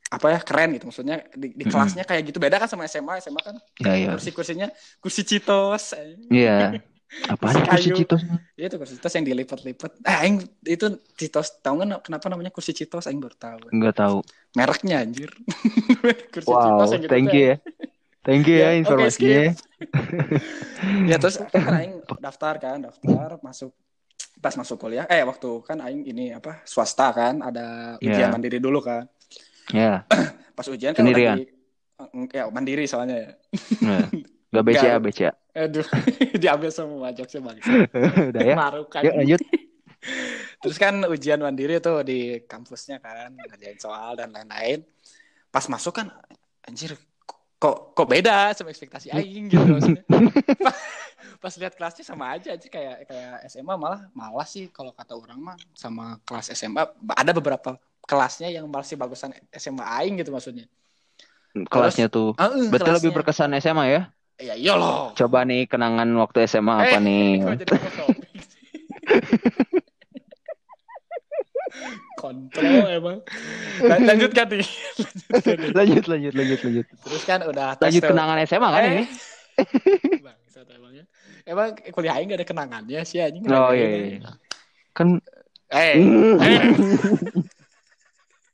apa 0.06 0.30
ya 0.30 0.38
keren 0.38 0.70
gitu 0.70 0.86
maksudnya 0.86 1.26
di, 1.34 1.50
di 1.50 1.64
kelasnya 1.66 2.02
kayak 2.02 2.30
gitu 2.30 2.38
beda 2.38 2.62
kan 2.62 2.70
sama 2.70 2.86
SMA 2.86 3.18
SMA 3.18 3.42
kan 3.42 3.58
Ya 3.78 3.94
ya. 3.94 4.10
kursi-kursinya 4.14 4.70
kursi 4.98 5.22
citos 5.22 5.94
anjing. 5.94 6.30
Iya. 6.30 6.82
Apaan 7.30 7.54
Kursi 7.54 7.62
kursi 7.62 7.86
kayu. 7.86 7.96
citos? 8.02 8.22
Iya 8.54 8.66
itu 8.66 8.76
kursi 8.76 8.94
citos 8.98 9.12
yang 9.14 9.24
dilipat-lipat. 9.24 9.90
Eh, 10.02 10.16
aing 10.26 10.36
itu 10.66 10.86
citos 11.14 11.62
tahu 11.62 11.78
nggak 11.78 12.02
kenapa 12.02 12.26
namanya 12.26 12.50
kursi 12.50 12.70
citos? 12.70 13.06
Aing 13.06 13.22
baru 13.22 13.34
tahu. 13.38 13.70
Enggak 13.70 13.94
tahu. 13.94 14.18
Mereknya 14.54 15.02
anjir. 15.02 15.30
kursi 16.34 16.50
Wow, 16.50 16.66
citos 16.82 16.90
yang 16.90 17.02
gitu. 17.06 17.10
thank 17.14 17.30
you 17.30 17.42
ya. 17.50 17.56
Thank 18.26 18.50
you 18.50 18.58
Ya, 18.58 18.74
ya 18.74 18.82
informasinya. 18.82 19.54
Ya 21.10 21.16
terus 21.16 21.38
kan 21.38 21.72
aing 21.78 22.02
daftar 22.26 22.58
kan, 22.58 22.82
daftar 22.82 23.38
masuk 23.40 23.70
pas 24.42 24.52
masuk 24.58 24.76
kuliah. 24.76 25.06
Eh 25.06 25.22
waktu 25.22 25.48
kan 25.62 25.78
aing 25.80 26.02
ini 26.04 26.34
apa 26.34 26.60
swasta 26.66 27.14
kan 27.14 27.40
ada 27.40 27.96
ujian 28.02 28.28
Ya. 28.28 28.34
mandiri 28.34 28.58
dulu 28.58 28.82
kan. 28.82 29.06
Ya. 29.70 30.02
Pas 30.56 30.66
ujian 30.72 30.96
kan 30.96 31.04
Sendirian? 31.04 31.36
lagi 31.36 32.32
ya 32.32 32.48
mandiri 32.48 32.88
soalnya 32.88 33.16
ya. 33.16 33.30
Nah. 33.84 34.08
Gak 34.46 34.62
BCA. 34.64 34.96
BCA. 35.02 35.30
Aduh, 35.52 35.84
diambil 36.42 36.70
semua 36.72 37.12
jokesnya 37.12 37.44
bang. 37.44 37.56
Udah 38.32 38.40
ya. 38.40 38.54
Maruk 38.56 38.88
kan. 38.88 39.04
Yuk 39.04 39.14
lanjut. 39.20 39.40
Terus 40.64 40.76
kan 40.80 40.96
ujian 41.04 41.40
mandiri 41.42 41.76
tuh 41.76 42.00
di 42.00 42.40
kampusnya 42.46 43.02
kan, 43.02 43.36
ngerjain 43.36 43.76
soal 43.76 44.16
dan 44.16 44.32
lain-lain. 44.32 44.80
Pas 45.52 45.66
masuk 45.68 46.00
kan, 46.00 46.08
anjir, 46.64 46.96
kok 47.66 47.98
kok 47.98 48.06
beda 48.06 48.54
sama 48.54 48.70
ekspektasi 48.70 49.10
aing 49.10 49.50
gitu 49.50 49.66
maksudnya. 49.66 50.02
Pas, 51.42 51.52
lihat 51.58 51.74
kelasnya 51.74 52.06
sama 52.06 52.30
aja 52.32 52.54
aja 52.54 52.66
kayak 52.70 53.10
kayak 53.10 53.32
SMA 53.50 53.74
malah 53.74 54.06
malah 54.14 54.46
sih 54.46 54.70
kalau 54.70 54.94
kata 54.94 55.18
orang 55.18 55.42
mah 55.42 55.56
sama 55.74 56.22
kelas 56.22 56.54
SMA 56.54 56.86
ada 57.12 57.32
beberapa 57.34 57.74
kelasnya 58.06 58.46
yang 58.48 58.70
masih 58.70 58.94
bagusan 58.94 59.34
SMA 59.50 59.82
aing 59.82 60.22
gitu 60.22 60.30
maksudnya. 60.30 60.70
Kelasnya 61.66 62.06
tuh. 62.06 62.38
Ah, 62.38 62.54
eh, 62.54 62.70
Berarti 62.70 63.02
lebih 63.02 63.10
kelasnya. 63.10 63.50
berkesan 63.50 63.50
SMA 63.58 63.84
ya? 63.90 64.02
Ya 64.36 64.54
iya 64.54 64.72
loh. 64.76 65.10
Coba 65.16 65.42
nih 65.42 65.66
kenangan 65.66 66.06
waktu 66.20 66.46
SMA 66.46 66.86
apa 66.86 66.96
Eh, 66.96 67.02
nih? 67.02 67.42
Kontrol 72.16 72.64
emang. 72.88 73.18
Lan- 73.78 74.06
Lanjutkan 74.08 74.48
nih. 74.48 74.64
Lanjutkan 75.28 75.56
nih. 75.60 75.70
lanjut 75.70 76.04
lanjut 76.06 76.32
lanjut 76.32 76.60
lanjut. 76.60 76.86
Terus 77.04 77.22
kan 77.22 77.40
udah 77.42 77.76
tes 77.76 77.84
Lanjut 77.86 78.02
kenangan 78.04 78.36
SMA 78.42 78.68
kan 78.68 78.80
Eh. 78.80 78.88
ini? 78.88 79.04
Bangsat 80.20 80.66
emangnya. 80.70 81.04
Emang 81.44 81.68
kuliah 81.88 82.16
aing 82.16 82.26
gak 82.26 82.40
ada 82.40 82.48
kenangannya 82.48 83.00
sih 83.02 83.20
anjing. 83.20 83.44
Oh 83.46 83.70
iya 83.70 83.86
ini. 83.86 84.08
iya. 84.16 84.32
Kan 84.90 85.20
Eh. 85.68 85.94
Hmm. 85.94 86.36
eh. 86.40 86.62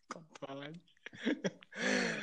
Kontrol 0.07 0.57
aja. 0.61 0.81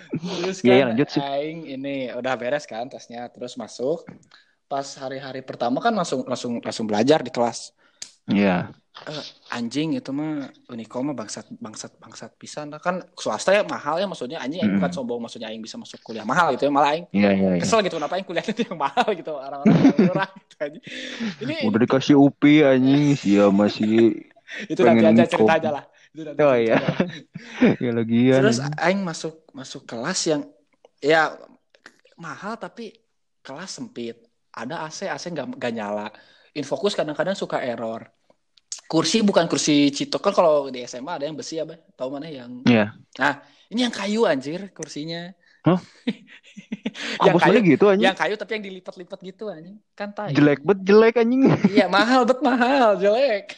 Terus 0.10 0.58
kan 0.60 0.68
Iya, 0.68 0.76
iya, 0.76 0.86
lanjut 0.88 1.08
sih. 1.10 1.22
aing 1.22 1.60
ini 1.66 1.96
udah 2.12 2.34
beres 2.36 2.66
kan 2.66 2.86
tesnya 2.86 3.30
terus 3.30 3.56
masuk. 3.56 4.04
Pas 4.66 4.86
hari-hari 4.96 5.42
pertama 5.42 5.80
kan 5.80 5.92
langsung 5.92 6.22
langsung 6.24 6.60
langsung 6.60 6.86
belajar 6.86 7.24
di 7.24 7.32
kelas. 7.32 7.72
Iya. 8.28 8.70
Eh, 9.00 9.24
anjing 9.56 9.96
itu 9.96 10.12
mah 10.12 10.44
Unikom 10.68 11.08
mah 11.08 11.16
bangsat 11.16 11.48
bangsat 11.56 11.96
bangsat 11.98 12.36
pisan 12.36 12.68
lah. 12.68 12.84
kan 12.84 13.00
swasta 13.16 13.54
ya 13.54 13.64
mahal 13.64 13.96
ya 13.96 14.04
maksudnya 14.04 14.44
anjing 14.44 14.60
Mm. 14.60 14.76
bukan 14.76 14.92
sombong 14.92 15.20
maksudnya 15.24 15.48
aing 15.48 15.64
bisa 15.64 15.80
masuk 15.80 16.04
kuliah 16.04 16.28
mahal 16.28 16.52
gitu 16.52 16.68
ya 16.68 16.72
malah 16.74 16.92
aing 16.92 17.06
Iya 17.10 17.32
iya 17.32 17.50
iya. 17.56 17.62
kesel 17.64 17.80
gitu 17.80 17.96
kenapa 17.96 18.20
aing 18.20 18.28
kuliahnya 18.28 18.52
tuh 18.52 18.66
yang 18.68 18.76
mahal 18.76 19.08
gitu 19.14 19.32
orang-orang 19.32 19.78
murah 19.96 20.30
gitu 20.36 20.56
anjing. 20.60 20.84
ini 21.40 21.56
Udah 21.64 21.80
dikasih 21.80 22.16
UPI 22.18 22.56
anjing, 22.68 23.04
sia 23.16 23.46
masih 23.48 24.20
itu 24.74 24.80
nanti 24.84 25.06
aja 25.06 25.24
cerita 25.30 25.54
aja 25.56 25.70
lah 25.72 25.84
itu 26.12 26.22
nanti 26.26 26.40
Oh, 26.44 26.56
iya. 26.58 26.76
ya 27.86 27.92
lagian. 27.94 28.38
terus 28.44 28.58
aing 28.76 29.00
masuk 29.00 29.48
masuk 29.54 29.86
kelas 29.86 30.20
yang 30.28 30.42
ya 31.00 31.40
mahal 32.16 32.60
tapi 32.60 32.92
kelas 33.40 33.80
sempit 33.80 34.20
ada 34.52 34.84
AC 34.84 35.08
AC 35.08 35.24
nggak 35.30 35.72
nyala 35.72 36.12
infokus 36.52 37.00
kadang-kadang 37.00 37.32
suka 37.32 37.64
error 37.64 38.12
kursi 38.90 39.22
bukan 39.22 39.46
kursi 39.46 39.94
Cito 39.94 40.18
kan 40.18 40.34
kalau 40.34 40.74
di 40.74 40.82
SMA 40.90 41.22
ada 41.22 41.30
yang 41.30 41.38
besi 41.38 41.62
apa 41.62 41.78
tahu 41.94 42.18
mana 42.18 42.26
yang 42.26 42.66
Iya. 42.66 42.98
Nah, 43.22 43.46
ini 43.70 43.86
yang 43.86 43.94
kayu 43.94 44.26
anjir 44.26 44.74
kursinya. 44.74 45.30
Hah? 45.62 45.78
yang 47.30 47.38
Kampus 47.38 47.42
kayu, 47.46 47.60
mana 47.62 47.70
gitu 47.70 47.86
anjing? 47.86 48.08
yang 48.10 48.18
kayu 48.18 48.34
tapi 48.34 48.52
yang 48.58 48.66
dilipat-lipat 48.66 49.20
gitu 49.22 49.54
anjing. 49.54 49.78
Kan 49.94 50.10
tai. 50.18 50.34
Jelek 50.34 50.66
bet 50.66 50.82
jelek 50.82 51.22
anjing. 51.22 51.54
Iya, 51.70 51.86
mahal 51.86 52.26
bet 52.26 52.42
mahal, 52.42 52.98
jelek. 52.98 53.54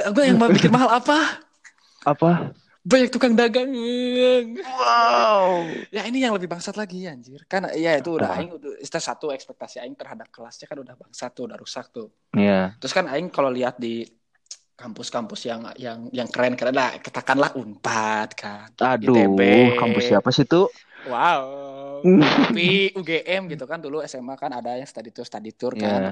Gue 0.12 0.24
yang 0.28 0.36
mau 0.36 0.52
bikin 0.52 0.68
mahal 0.68 1.00
apa? 1.00 1.40
Apa? 2.04 2.52
Banyak 2.90 3.10
tukang 3.14 3.38
dagang. 3.38 3.70
Wow. 4.66 5.62
Ya 5.94 6.02
ini 6.10 6.18
yang 6.18 6.34
lebih 6.34 6.50
bangsat 6.50 6.74
lagi 6.74 7.06
anjir. 7.06 7.46
Kan 7.46 7.70
ya 7.78 7.94
itu 7.94 8.18
udah 8.18 8.34
aing 8.34 8.50
udah 8.50 8.82
satu 8.82 9.30
ekspektasi 9.30 9.78
aing 9.78 9.94
terhadap 9.94 10.26
kelasnya 10.34 10.66
kan 10.66 10.82
udah 10.82 10.98
bangsat 10.98 11.30
tuh, 11.30 11.46
udah 11.46 11.54
rusak 11.54 11.86
tuh. 11.94 12.10
Iya. 12.34 12.74
Terus 12.82 12.90
kan 12.90 13.06
aing 13.06 13.30
kalau 13.30 13.48
lihat 13.48 13.78
di 13.78 14.02
kampus-kampus 14.74 15.40
yang 15.44 15.60
yang 15.76 16.08
yang 16.10 16.26
keren-keren 16.26 16.74
lah, 16.74 16.96
katakanlah 16.98 17.52
Unpad 17.54 18.28
kan. 18.34 18.68
Aduh, 18.74 19.12
ITB. 19.14 19.40
kampus 19.78 20.10
siapa 20.10 20.28
sih 20.34 20.48
tuh? 20.48 20.66
Wow. 21.06 22.00
Tapi 22.48 22.96
UGM 22.96 23.52
gitu 23.52 23.68
kan 23.68 23.78
dulu 23.78 24.00
SMA 24.02 24.34
kan 24.34 24.50
ada 24.50 24.74
yang 24.74 24.88
study 24.88 25.12
tour 25.12 25.28
study 25.28 25.52
tour 25.52 25.76
Iya. 25.76 25.84
kan. 25.84 26.02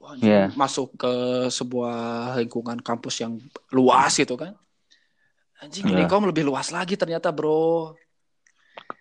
Wah, 0.00 0.12
anjing, 0.16 0.28
Iya. 0.28 0.44
Masuk 0.52 0.96
ke 0.96 1.12
sebuah 1.48 1.96
lingkungan 2.38 2.78
kampus 2.80 3.24
yang 3.24 3.40
luas 3.72 4.12
gitu 4.14 4.36
kan. 4.36 4.52
Anjing. 5.60 5.92
Unicom 5.92 6.24
lebih 6.24 6.48
luas 6.48 6.72
lagi 6.72 6.96
ternyata 6.96 7.28
bro. 7.28 7.92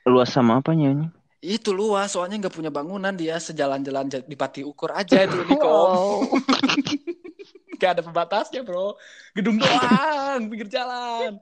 Luas 0.03 0.27
sama 0.27 0.59
apanya 0.59 0.91
anjing? 0.91 1.11
Itu 1.39 1.71
luas 1.71 2.11
soalnya 2.11 2.35
nggak 2.35 2.55
punya 2.55 2.67
bangunan 2.67 3.15
dia 3.15 3.39
sejalan-jalan 3.39 4.11
di 4.27 4.35
Pati 4.35 4.59
Ukur 4.67 4.91
aja 4.91 5.23
itu 5.23 5.39
Unicom. 5.39 5.63
Wow. 5.63 6.27
Gak 7.79 7.95
ada 7.95 8.03
pembatasnya 8.03 8.59
bro. 8.67 8.99
Gedung 9.31 9.55
doang 9.55 10.51
pinggir 10.51 10.67
jalan. 10.67 11.39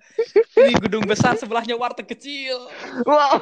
Ini 0.53 0.77
gedung 0.77 1.09
besar 1.09 1.33
sebelahnya 1.33 1.73
warteg 1.73 2.05
kecil. 2.05 2.69
Wow. 3.01 3.41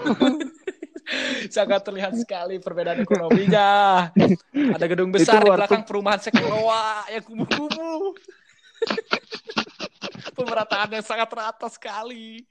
Sangat 1.56 1.84
terlihat 1.84 2.16
sekali 2.16 2.56
perbedaan 2.64 3.04
ekonominya. 3.04 4.10
Ada 4.56 4.86
gedung 4.88 5.12
besar 5.12 5.44
di 5.44 5.52
belakang 5.52 5.84
perumahan 5.84 6.24
Sekeloa 6.24 7.12
yang 7.12 7.24
kumuh-kumuh. 7.28 8.16
Pemerataannya 10.36 11.02
sangat 11.02 11.30
rata 11.32 11.68
sekali. 11.72 12.44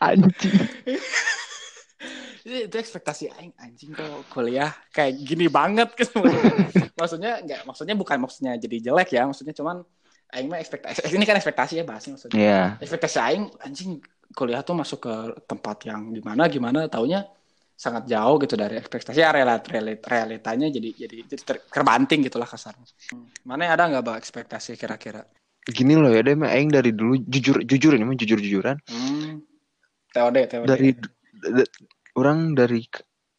Anjing. 0.00 0.54
itu, 2.44 2.76
ekspektasi 2.76 3.32
aing 3.32 3.52
anjing 3.56 3.96
kok 3.96 4.28
kuliah 4.28 4.68
kayak 4.92 5.16
gini 5.16 5.48
banget 5.48 5.96
gitu 5.96 6.20
maksudnya 7.00 7.40
nggak 7.40 7.64
maksudnya 7.64 7.96
bukan 7.96 8.18
maksudnya 8.20 8.52
jadi 8.60 8.76
jelek 8.90 9.16
ya 9.16 9.24
maksudnya 9.24 9.56
cuman 9.56 9.80
aing 10.36 10.52
mah 10.52 10.60
ekspektasi 10.60 11.08
ini 11.08 11.24
kan 11.24 11.40
ekspektasi 11.40 11.80
ya 11.80 11.84
bahasnya 11.88 12.20
maksudnya 12.20 12.36
Iya. 12.36 12.62
ekspektasi 12.84 13.16
aing 13.16 13.44
anjing 13.64 13.90
kuliah 14.36 14.60
tuh 14.60 14.76
masuk 14.76 15.08
ke 15.08 15.14
tempat 15.48 15.88
yang 15.88 16.12
gimana 16.12 16.44
gimana 16.52 16.84
taunya 16.92 17.24
sangat 17.74 18.06
jauh 18.06 18.36
gitu 18.38 18.54
dari 18.54 18.78
ekspektasi 18.78 19.18
ya 19.18 19.34
relat, 19.34 19.64
relit- 19.66 20.04
realitanya 20.04 20.68
jadi 20.70 20.88
jadi, 20.94 21.16
jadi 21.26 21.42
ter- 21.42 21.64
terbanting 21.72 22.28
gitulah 22.28 22.46
kasarnya 22.46 22.86
mana 23.48 23.72
ada 23.72 23.88
nggak 23.88 24.04
bang 24.04 24.16
ekspektasi 24.20 24.76
kira-kira 24.76 25.24
Gini 25.64 25.96
loh 25.96 26.12
ya, 26.12 26.20
deh 26.20 26.36
aing 26.36 26.68
dari 26.68 26.92
dulu 26.92 27.16
jujur 27.24 27.64
jujur 27.64 27.96
ini 27.96 28.04
mah 28.04 28.16
jujur-jujuran. 28.20 28.76
hmm. 28.84 29.40
TOD 30.12 30.36
TOD 30.46 30.66
Dari 30.68 30.92
d- 30.92 31.10
d- 31.40 31.70
orang 32.20 32.52
dari 32.52 32.84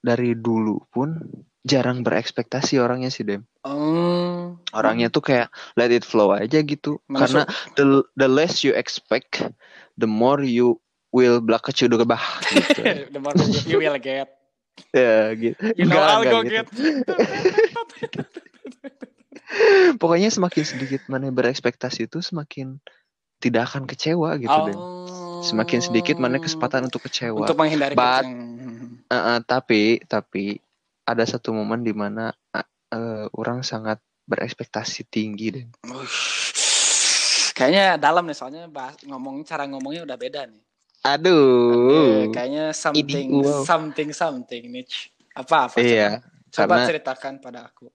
dari 0.02 0.34
dulu 0.34 0.82
pun 0.90 1.18
jarang 1.66 2.02
berekspektasi 2.02 2.78
orangnya 2.82 3.14
sih, 3.14 3.26
Dem. 3.26 3.46
Hmm. 3.62 4.58
Orangnya 4.74 5.14
tuh 5.14 5.22
kayak 5.22 5.54
let 5.78 5.94
it 5.94 6.06
flow 6.06 6.34
aja 6.34 6.62
gitu. 6.66 6.98
Mana 7.06 7.26
Karena 7.26 7.42
the 7.78 8.06
the 8.18 8.30
less 8.30 8.66
you 8.66 8.74
expect, 8.74 9.46
the 9.98 10.10
more 10.10 10.42
you 10.42 10.82
will 11.16 11.40
belaka 11.40 11.72
gebah 11.72 12.22
gitu. 12.52 12.82
the 13.14 13.22
more 13.22 13.34
you, 13.70 13.78
will 13.80 13.98
get 14.02 14.30
ya 14.98 15.32
gitu. 15.32 15.56
you 15.80 15.88
know 15.88 15.96
Enggak, 15.96 16.10
I'll 16.12 16.26
go 16.28 16.40
gitu. 16.44 16.52
get 16.52 16.68
Pokoknya 20.02 20.30
semakin 20.30 20.64
sedikit 20.66 21.02
mana 21.06 21.30
berekspektasi 21.30 22.10
itu 22.10 22.20
semakin 22.20 22.82
tidak 23.38 23.70
akan 23.72 23.86
kecewa 23.86 24.36
gitu, 24.42 24.58
Dem. 24.66 24.80
Semakin 25.46 25.80
sedikit 25.80 26.18
mana 26.18 26.42
kesempatan 26.42 26.88
untuk 26.90 27.06
kecewa. 27.06 27.38
Oh. 27.38 27.46
untuk 27.46 27.58
menghindari 27.58 27.94
But- 27.94 28.26
keceng- 28.26 28.54
Eh, 29.06 29.14
eh, 29.14 29.40
tapi 29.46 30.02
tapi 30.10 30.58
ada 31.06 31.22
satu 31.22 31.54
momen 31.54 31.86
di 31.86 31.94
mana 31.94 32.34
eh, 32.90 33.26
orang 33.38 33.62
sangat 33.62 34.02
berekspektasi 34.26 35.06
tinggi 35.06 35.54
deh. 35.54 35.66
Kayaknya 37.54 37.96
dalam 37.96 38.26
nih 38.26 38.36
soalnya 38.36 38.66
bahas, 38.66 38.98
ngomong 39.06 39.46
cara 39.46 39.64
ngomongnya 39.70 40.04
udah 40.04 40.18
beda 40.18 40.50
nih. 40.50 40.62
Aduh. 41.06 42.26
Eh, 42.26 42.34
kayaknya 42.34 42.74
something 42.74 43.30
wow. 43.46 43.62
something 43.62 44.10
something 44.10 44.64
niche. 44.68 45.14
Apa 45.38 45.70
apa? 45.70 45.78
Iya, 45.78 46.20
Coba, 46.50 46.66
coba 46.66 46.74
karena- 46.74 46.88
ceritakan 46.90 47.34
pada 47.40 47.60
aku. 47.70 47.88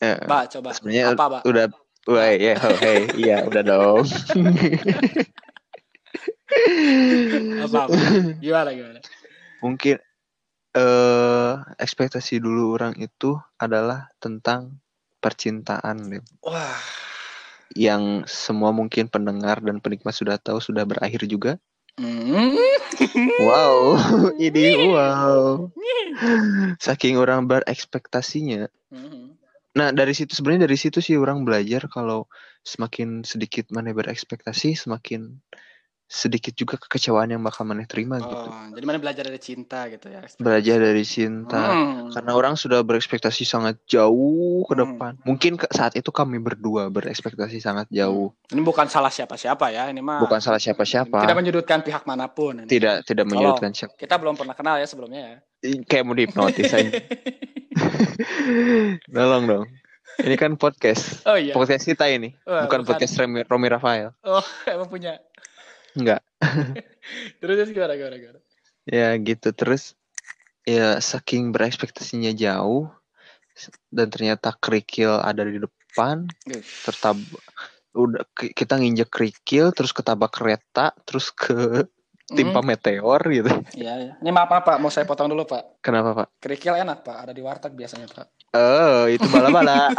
Eh, 0.00 0.16
Mbak, 0.24 0.44
coba. 0.56 0.68
sebenarnya 0.72 1.04
apa, 1.12 1.24
Mbak? 1.28 1.42
udah 1.44 1.66
Wah, 2.08 2.32
ya, 2.32 2.56
oh, 2.56 2.76
hey, 2.80 3.12
iya, 3.12 3.44
udah 3.44 3.60
dong. 3.60 4.08
Apa, 7.60 7.86
apa? 7.86 7.94
Gimana 8.42 8.74
gimana? 8.74 8.98
Mungkin 9.62 10.00
eh 10.70 11.52
ekspektasi 11.78 12.40
dulu 12.40 12.74
orang 12.74 12.96
itu 12.98 13.38
adalah 13.60 14.08
tentang 14.18 14.80
percintaan, 15.20 16.08
Dem. 16.08 16.24
Wah, 16.40 16.80
Yang 17.76 18.26
semua 18.26 18.72
mungkin 18.72 19.06
pendengar 19.06 19.62
dan 19.62 19.78
penikmat 19.78 20.16
sudah 20.16 20.40
tahu 20.40 20.58
sudah 20.58 20.82
berakhir 20.88 21.28
juga. 21.28 21.60
Hmm. 22.00 22.56
Wow, 23.44 23.78
ini 24.40 24.88
wow. 24.88 25.68
Saking 26.80 27.20
orang 27.20 27.44
berekspektasinya. 27.44 28.72
Hmm. 28.88 29.19
Nah, 29.70 29.94
dari 29.94 30.10
situ 30.10 30.34
sebenarnya 30.34 30.66
dari 30.66 30.74
situ 30.74 30.98
sih 30.98 31.14
orang 31.14 31.46
belajar 31.46 31.86
kalau 31.86 32.26
semakin 32.60 33.22
sedikit 33.22 33.70
mana 33.70 33.94
berekspektasi, 33.94 34.74
semakin 34.74 35.38
sedikit 36.10 36.58
juga 36.58 36.74
kekecewaan 36.74 37.30
yang 37.30 37.38
bakal 37.38 37.62
mana 37.62 37.86
terima 37.86 38.18
gitu. 38.18 38.34
Oh, 38.50 38.66
jadi 38.74 38.82
mana 38.82 38.98
belajar 38.98 39.22
dari 39.22 39.38
cinta 39.38 39.86
gitu 39.86 40.10
ya? 40.10 40.26
Belajar 40.42 40.82
dari 40.82 41.06
cinta. 41.06 41.70
Hmm. 41.70 42.10
Karena 42.10 42.34
orang 42.34 42.58
sudah 42.58 42.82
berekspektasi 42.82 43.46
sangat 43.46 43.78
jauh 43.86 44.66
ke 44.66 44.74
Hmm. 44.74 44.80
depan. 44.90 45.12
Mungkin 45.22 45.54
ke- 45.54 45.70
saat 45.70 45.94
itu 45.94 46.10
kami 46.10 46.42
berdua 46.42 46.90
berekspektasi 46.90 47.62
sangat 47.62 47.86
jauh. 47.94 48.34
Ini 48.50 48.58
bukan 48.58 48.90
salah 48.90 49.14
siapa-siapa 49.14 49.70
ya, 49.70 49.86
ini 49.86 50.02
mah 50.02 50.18
Bukan 50.18 50.42
salah 50.42 50.58
siapa-siapa. 50.58 51.14
Tidak 51.14 51.36
menyudutkan 51.38 51.86
pihak 51.86 52.02
mana 52.02 52.26
pun. 52.26 52.58
ini. 52.58 52.66
Tidak 52.66 53.06
tidak 53.06 53.30
menyudutkan 53.30 53.70
siapa. 53.70 53.94
Kita 53.94 54.18
belum 54.18 54.34
pernah 54.34 54.58
kenal 54.58 54.82
ya 54.82 54.90
sebelumnya 54.90 55.22
ya. 55.22 55.38
Kayak 55.60 56.04
mau 56.08 56.16
dihipnotis 56.16 56.72
aja. 56.72 56.90
Tolong 59.14 59.44
dong. 59.44 59.66
Ini 60.20 60.36
kan 60.36 60.56
podcast. 60.56 61.24
Oh 61.28 61.36
iya. 61.36 61.52
Podcast 61.52 61.84
kita 61.84 62.08
ini. 62.08 62.32
Wah, 62.48 62.64
bukan 62.64 62.84
podcast 62.84 63.16
Romi, 63.20 63.44
Romi 63.44 63.68
Rafael. 63.68 64.12
Oh, 64.24 64.44
emang 64.72 64.88
punya. 64.88 65.20
Enggak. 65.96 66.24
Terus 67.40 67.70
gimana 67.72 67.96
gimana 67.96 68.16
gimana? 68.16 68.40
Ya 68.88 69.12
gitu 69.20 69.52
terus 69.52 69.94
ya 70.64 70.98
saking 70.98 71.52
berekspektasinya 71.52 72.32
jauh 72.32 72.88
dan 73.92 74.08
ternyata 74.08 74.56
kerikil 74.56 75.20
ada 75.20 75.44
di 75.44 75.60
depan 75.60 76.24
tertab 76.88 77.20
udah 77.92 78.24
ki- 78.32 78.56
kita 78.56 78.80
nginjek 78.80 79.12
kerikil 79.12 79.70
terus 79.76 79.92
ketabak 79.92 80.32
kereta 80.32 80.96
terus 81.04 81.28
ke 81.28 81.84
timpa 82.30 82.60
Hmm, 82.60 82.68
meteor 82.68 83.20
gitu. 83.26 83.50
Iya, 83.74 83.92
iya. 83.96 84.12
Ini 84.18 84.30
maaf, 84.30 84.48
maaf 84.48 84.62
Pak, 84.62 84.78
mau 84.78 84.88
saya 84.88 85.02
potong 85.04 85.26
dulu 85.26 85.42
Pak. 85.44 85.82
Kenapa 85.82 86.14
Pak? 86.14 86.26
Kerikil 86.38 86.78
enak 86.78 87.02
Pak, 87.02 87.16
ada 87.26 87.32
di 87.32 87.42
warteg 87.42 87.74
biasanya 87.74 88.06
Pak. 88.06 88.26
Oh 88.54 89.06
itu 89.06 89.26
bala-bala. 89.26 89.90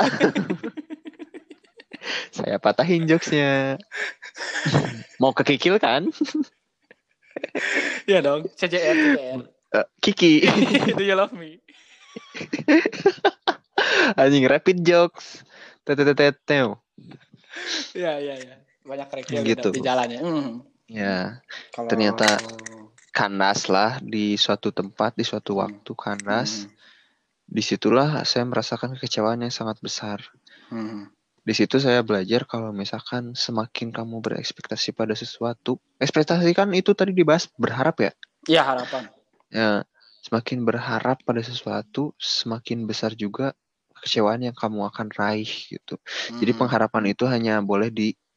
Saya 2.33 2.57
patahin 2.57 3.05
jokesnya. 3.05 3.77
Mau 5.21 5.31
ke 5.31 5.45
kikil 5.45 5.77
kan? 5.77 6.09
Iya 8.09 8.25
dong, 8.25 8.49
CJR, 8.49 8.95
CJR. 8.95 9.39
Eh, 9.71 9.85
Kiki. 10.01 10.43
Do 10.97 11.03
you 11.05 11.13
love 11.13 11.31
me? 11.31 11.61
Anjing 14.17 14.49
rapid 14.49 14.81
jokes. 14.81 15.45
Teteteteteu. 15.85 16.75
Iya, 17.93 18.19
iya, 18.19 18.35
iya. 18.35 18.55
Banyak 18.81 19.07
kerikil 19.07 19.45
Gitu. 19.45 19.69
di, 19.71 19.79
jalannya. 19.79 20.19
Hmm. 20.19 20.65
Ya, 20.91 21.39
Kalau 21.71 21.87
Ternyata 21.87 22.43
kandas 23.15 23.67
lah 23.71 23.99
di 24.03 24.35
suatu 24.35 24.71
tempat, 24.75 25.15
di 25.15 25.23
suatu 25.23 25.55
Hmm. 25.55 25.61
waktu 25.63 25.91
kandas. 25.95 26.67
Hmm. 26.67 26.75
Di 27.51 27.63
situlah 27.63 28.23
saya 28.23 28.47
merasakan 28.47 28.95
kekecewaan 28.95 29.43
yang 29.43 29.51
sangat 29.51 29.79
besar. 29.83 30.23
Hmm. 30.71 31.11
Di 31.41 31.53
situ 31.57 31.81
saya 31.81 32.05
belajar 32.05 32.45
kalau 32.45 32.69
misalkan 32.71 33.33
semakin 33.33 33.89
kamu 33.91 34.21
berekspektasi 34.23 34.93
pada 34.93 35.17
sesuatu, 35.17 35.79
ekspektasi 35.99 36.51
kan 36.53 36.69
itu 36.71 36.93
tadi 36.95 37.11
dibahas 37.11 37.49
berharap 37.57 37.97
ya. 37.99 38.11
Iya 38.47 38.61
harapan. 38.63 39.03
Ya, 39.51 39.83
semakin 40.23 40.63
berharap 40.63 41.23
pada 41.27 41.41
sesuatu, 41.43 42.13
semakin 42.21 42.87
besar 42.87 43.17
juga 43.17 43.51
kekecewaan 43.99 44.47
yang 44.47 44.55
kamu 44.55 44.85
akan 44.93 45.07
raih 45.11 45.49
gitu. 45.67 45.99
Jadi 46.39 46.51
Hmm. 46.55 46.59
pengharapan 46.61 47.03
itu 47.11 47.25
hanya 47.27 47.59
boleh 47.59 47.89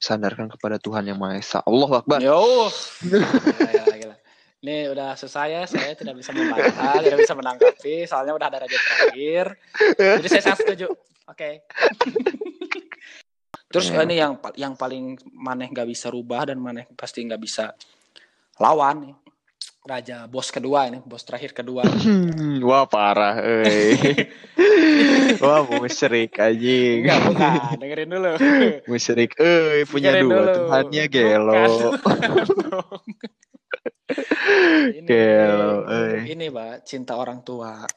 disandarkan 0.04 0.52
kepada 0.52 0.76
Tuhan 0.76 1.08
yang 1.08 1.16
Maha 1.16 1.40
Esa. 1.40 1.64
Allah 1.64 2.04
Akbar. 2.04 2.20
Yo. 2.28 2.68
Gila, 3.00 3.24
gila, 3.24 3.94
gila. 3.96 4.16
Ini 4.60 4.76
udah 4.92 5.16
selesai 5.16 5.48
ya, 5.48 5.62
saya 5.64 5.96
tidak 5.96 6.20
bisa 6.20 6.32
membantah, 6.32 7.00
tidak 7.00 7.18
bisa 7.24 7.34
menanggapi, 7.36 7.96
soalnya 8.04 8.32
udah 8.36 8.48
ada 8.52 8.58
raja 8.64 8.76
terakhir. 8.76 9.56
Jadi 9.96 10.26
saya 10.28 10.42
sangat 10.44 10.60
setuju. 10.64 10.88
Oke. 11.28 11.64
Terus 13.72 13.90
Ya. 13.90 14.06
ini 14.06 14.14
yang 14.16 14.38
yang 14.54 14.74
paling 14.78 15.18
maneh 15.34 15.66
nggak 15.68 15.88
bisa 15.90 16.06
rubah 16.06 16.46
dan 16.48 16.62
maneh 16.62 16.86
pasti 16.94 17.26
nggak 17.26 17.42
bisa 17.42 17.74
lawan 18.60 19.08
nih. 19.08 19.14
Raja 19.84 20.24
bos 20.24 20.48
kedua 20.48 20.88
ini, 20.88 21.04
bos 21.04 21.20
terakhir 21.28 21.52
kedua. 21.52 21.84
Wah 22.68 22.88
parah, 22.88 23.36
euy. 23.44 24.16
Wah 25.42 25.60
musyrik 25.66 26.36
anjing. 26.38 27.04
Enggak, 27.04 27.18
bukan. 27.26 27.76
Dengerin 27.80 28.08
dulu. 28.10 28.32
Musyrik, 28.88 29.30
euy, 29.40 29.82
punya 29.88 30.14
Dengerin 30.14 30.24
dua 30.28 30.36
dulu. 30.36 30.54
Tuhannya 30.54 31.04
gelo. 31.08 31.64
Ini, 34.94 35.08
Gelo, 35.08 35.88
euy. 35.88 36.28
ini, 36.28 36.52
Mbak, 36.52 36.84
cinta 36.84 37.16
orang 37.16 37.40
tua. 37.40 37.88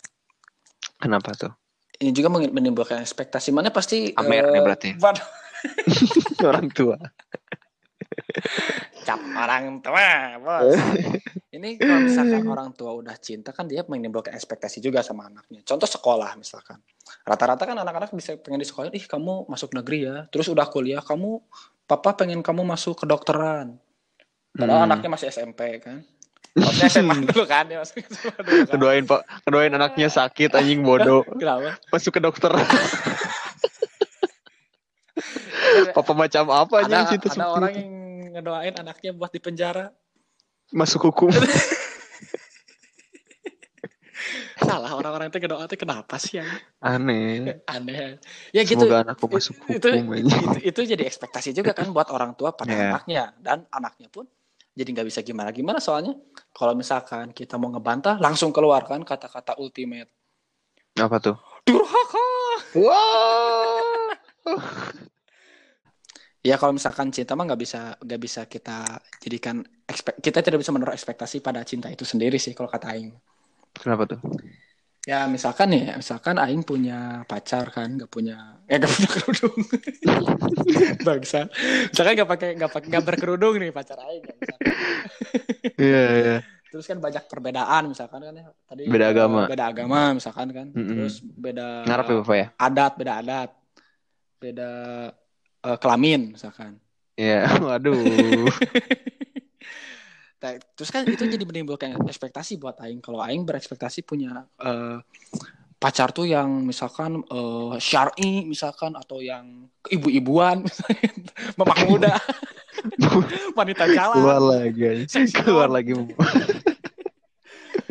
Kenapa 0.97 1.35
tuh? 1.35 1.51
Ini 1.97 2.13
juga 2.13 2.29
menimbulkan 2.31 3.01
ekspektasi. 3.01 3.49
Mana 3.51 3.73
pasti 3.73 4.13
Amer 4.15 4.45
eh, 4.45 4.51
nih 4.53 4.61
berarti. 4.61 4.89
Orang 6.49 6.69
tua. 6.69 6.97
Cap 9.07 9.21
orang 9.21 9.79
tua, 9.79 10.35
bos. 10.41 10.73
ini 11.53 11.79
kalau 11.79 12.01
misalkan 12.03 12.43
orang 12.53 12.69
tua 12.75 12.91
udah 12.97 13.15
cinta 13.21 13.55
kan 13.55 13.69
dia 13.69 13.85
menimbulkan 13.87 14.35
ekspektasi 14.35 14.83
juga 14.83 14.99
sama 15.05 15.29
anaknya. 15.31 15.63
Contoh 15.63 15.87
sekolah 15.87 16.35
misalkan. 16.35 16.81
Rata-rata 17.23 17.63
kan 17.63 17.77
anak-anak 17.77 18.11
bisa 18.11 18.35
pengen 18.41 18.59
di 18.59 18.67
sekolah, 18.67 18.91
ih 18.91 19.05
kamu 19.05 19.47
masuk 19.47 19.71
negeri 19.77 19.99
ya. 20.09 20.15
Terus 20.27 20.51
udah 20.51 20.67
kuliah, 20.67 20.99
kamu 20.99 21.39
papa 21.87 22.19
pengen 22.19 22.43
kamu 22.43 22.67
masuk 22.67 23.05
kedokteran. 23.05 23.79
Padahal 24.51 24.83
Hmm. 24.83 24.87
anaknya 24.91 25.09
masih 25.13 25.27
SMP 25.31 25.79
kan. 25.79 26.01
Maksudnya 26.57 26.89
SMA 26.89 27.13
dulu 27.29 27.45
kan 27.45 27.69
dia 27.69 27.77
masuk 27.79 28.01
SMA 28.01 28.41
dulu 28.41 28.57
kan. 28.65 28.71
Keduain 28.73 29.03
pak, 29.05 29.21
keduain 29.45 29.71
anaknya 29.71 30.09
sakit 30.09 30.51
anjing 30.57 30.81
bodoh. 30.81 31.21
Kenapa? 31.39 31.77
Masuk 31.93 32.17
ke 32.17 32.19
dokter. 32.19 32.49
Papa 35.93 36.13
macam 36.13 36.49
apa 36.49 36.75
Ada, 36.81 37.05
anjing 37.05 37.21
ada 37.21 37.29
seperti 37.29 37.41
orang 37.45 37.73
yang 37.77 37.96
ngedoain 38.37 38.77
anaknya 38.77 39.11
buat 39.11 39.33
di 39.33 39.41
penjara. 39.41 39.89
Masuk 40.69 41.09
hukum. 41.09 41.33
Salah 44.57 44.89
orang-orang 44.91 45.29
itu 45.29 45.37
doa 45.45 45.63
itu 45.63 45.77
kenapa 45.77 46.17
sih 46.17 46.41
yang 46.41 46.49
Aneh. 46.81 47.61
aneh. 47.65 48.17
Ya 48.51 48.65
gitu. 48.65 48.83
Semoga 48.83 49.05
anakku 49.05 49.25
masuk 49.29 49.55
itu, 49.69 49.87
hukum 49.87 50.11
aja. 50.11 50.27
itu, 50.27 50.59
itu 50.65 50.81
jadi 50.97 51.03
ekspektasi 51.07 51.53
juga 51.53 51.71
kan 51.71 51.87
buat 51.93 52.09
orang 52.11 52.33
tua 52.33 52.51
pada 52.51 52.73
Iya. 52.73 52.89
anaknya 52.91 53.23
dan 53.39 53.63
anaknya 53.71 54.09
pun 54.09 54.25
jadi 54.73 54.89
nggak 54.91 55.07
bisa 55.07 55.21
gimana 55.21 55.49
gimana 55.49 55.77
soalnya 55.79 56.13
kalau 56.51 56.73
misalkan 56.73 57.31
kita 57.31 57.55
mau 57.55 57.69
ngebantah 57.69 58.17
langsung 58.17 58.51
keluarkan 58.51 59.01
kata-kata 59.01 59.55
ultimate 59.57 60.09
Apa 60.97 61.17
tuh? 61.17 61.37
durhaka 61.63 62.25
Wah. 62.75 64.11
Ya 66.45 66.55
kalau 66.55 66.73
misalkan 66.77 67.09
cinta 67.11 67.33
mah 67.33 67.45
nggak 67.49 67.61
bisa 67.61 67.79
nggak 67.99 68.21
bisa 68.21 68.41
kita 68.47 69.01
jadikan 69.19 69.61
ekspek 69.85 70.19
kita 70.21 70.39
tidak 70.45 70.59
bisa 70.61 70.71
menaruh 70.75 70.95
ekspektasi 70.95 71.41
pada 71.43 71.61
cinta 71.67 71.87
itu 71.91 72.03
sendiri 72.07 72.37
sih 72.39 72.53
kalau 72.57 72.69
kata 72.71 72.93
Aing 72.93 73.11
Kenapa 73.77 74.09
tuh? 74.09 74.19
ya 75.07 75.23
misalkan 75.31 75.71
nih 75.71 75.95
misalkan 75.95 76.35
Aing 76.35 76.67
punya 76.67 77.23
pacar 77.31 77.71
kan 77.71 77.87
nggak 77.95 78.11
punya 78.11 78.59
eh 78.67 78.75
nggak 78.75 78.91
punya 78.91 79.09
kerudung 79.15 79.55
bangsa 81.07 81.47
misalkan 81.91 82.13
nggak 82.19 82.29
pakai 82.29 82.49
nggak 82.59 82.71
pakai 82.75 82.87
nggak 82.91 83.05
berkerudung 83.07 83.55
nih 83.61 83.71
pacar 83.71 83.97
Aing 84.03 84.23
ya, 84.27 84.35
misalkan. 84.35 84.71
Iya, 85.77 86.01
iya. 86.19 86.37
terus 86.67 86.83
kan 86.83 86.99
banyak 86.99 87.23
perbedaan 87.31 87.83
misalkan 87.87 88.19
kan 88.27 88.33
ya 88.35 88.45
tadi 88.67 88.83
Beda 88.91 89.07
agama. 89.15 89.47
beda 89.47 89.65
agama 89.71 89.99
misalkan 90.11 90.47
kan 90.51 90.67
Mm-mm. 90.75 90.87
terus 90.91 91.23
beda 91.23 91.87
Ngarep 91.87 92.05
ya 92.11 92.15
Bapak 92.19 92.35
ya? 92.35 92.47
adat 92.59 92.93
beda 92.99 93.13
adat 93.23 93.49
beda 94.37 94.69
eh, 95.67 95.77
kelamin 95.77 96.33
misalkan 96.33 96.79
Iya. 97.17 97.49
Waduh. 97.67 97.97
Nah, 100.37 100.53
terus 100.77 100.93
kan 100.93 101.01
itu 101.09 101.25
jadi 101.25 101.41
menimbulkan 101.49 101.97
ekspektasi 102.05 102.61
buat 102.61 102.77
Aing 102.77 103.01
kalau 103.01 103.25
Aing 103.25 103.41
berekspektasi 103.41 104.05
punya 104.05 104.45
eh, 104.61 105.01
pacar 105.81 106.13
tuh 106.13 106.29
yang 106.29 106.61
misalkan 106.61 107.25
eh, 107.25 107.73
syar'i 107.81 108.45
misalkan 108.45 108.93
atau 108.93 109.17
yang 109.17 109.65
ibu-ibuan 109.89 110.61
mamah 111.57 111.79
muda 111.89 112.13
wanita 113.57 113.89
Keluar 113.89 113.97
jalan 114.13 114.41
lagi. 114.45 114.85
aja. 114.85 115.09
Seksi 115.09 115.41
Keluar 115.41 115.73
lagi. 115.73 115.97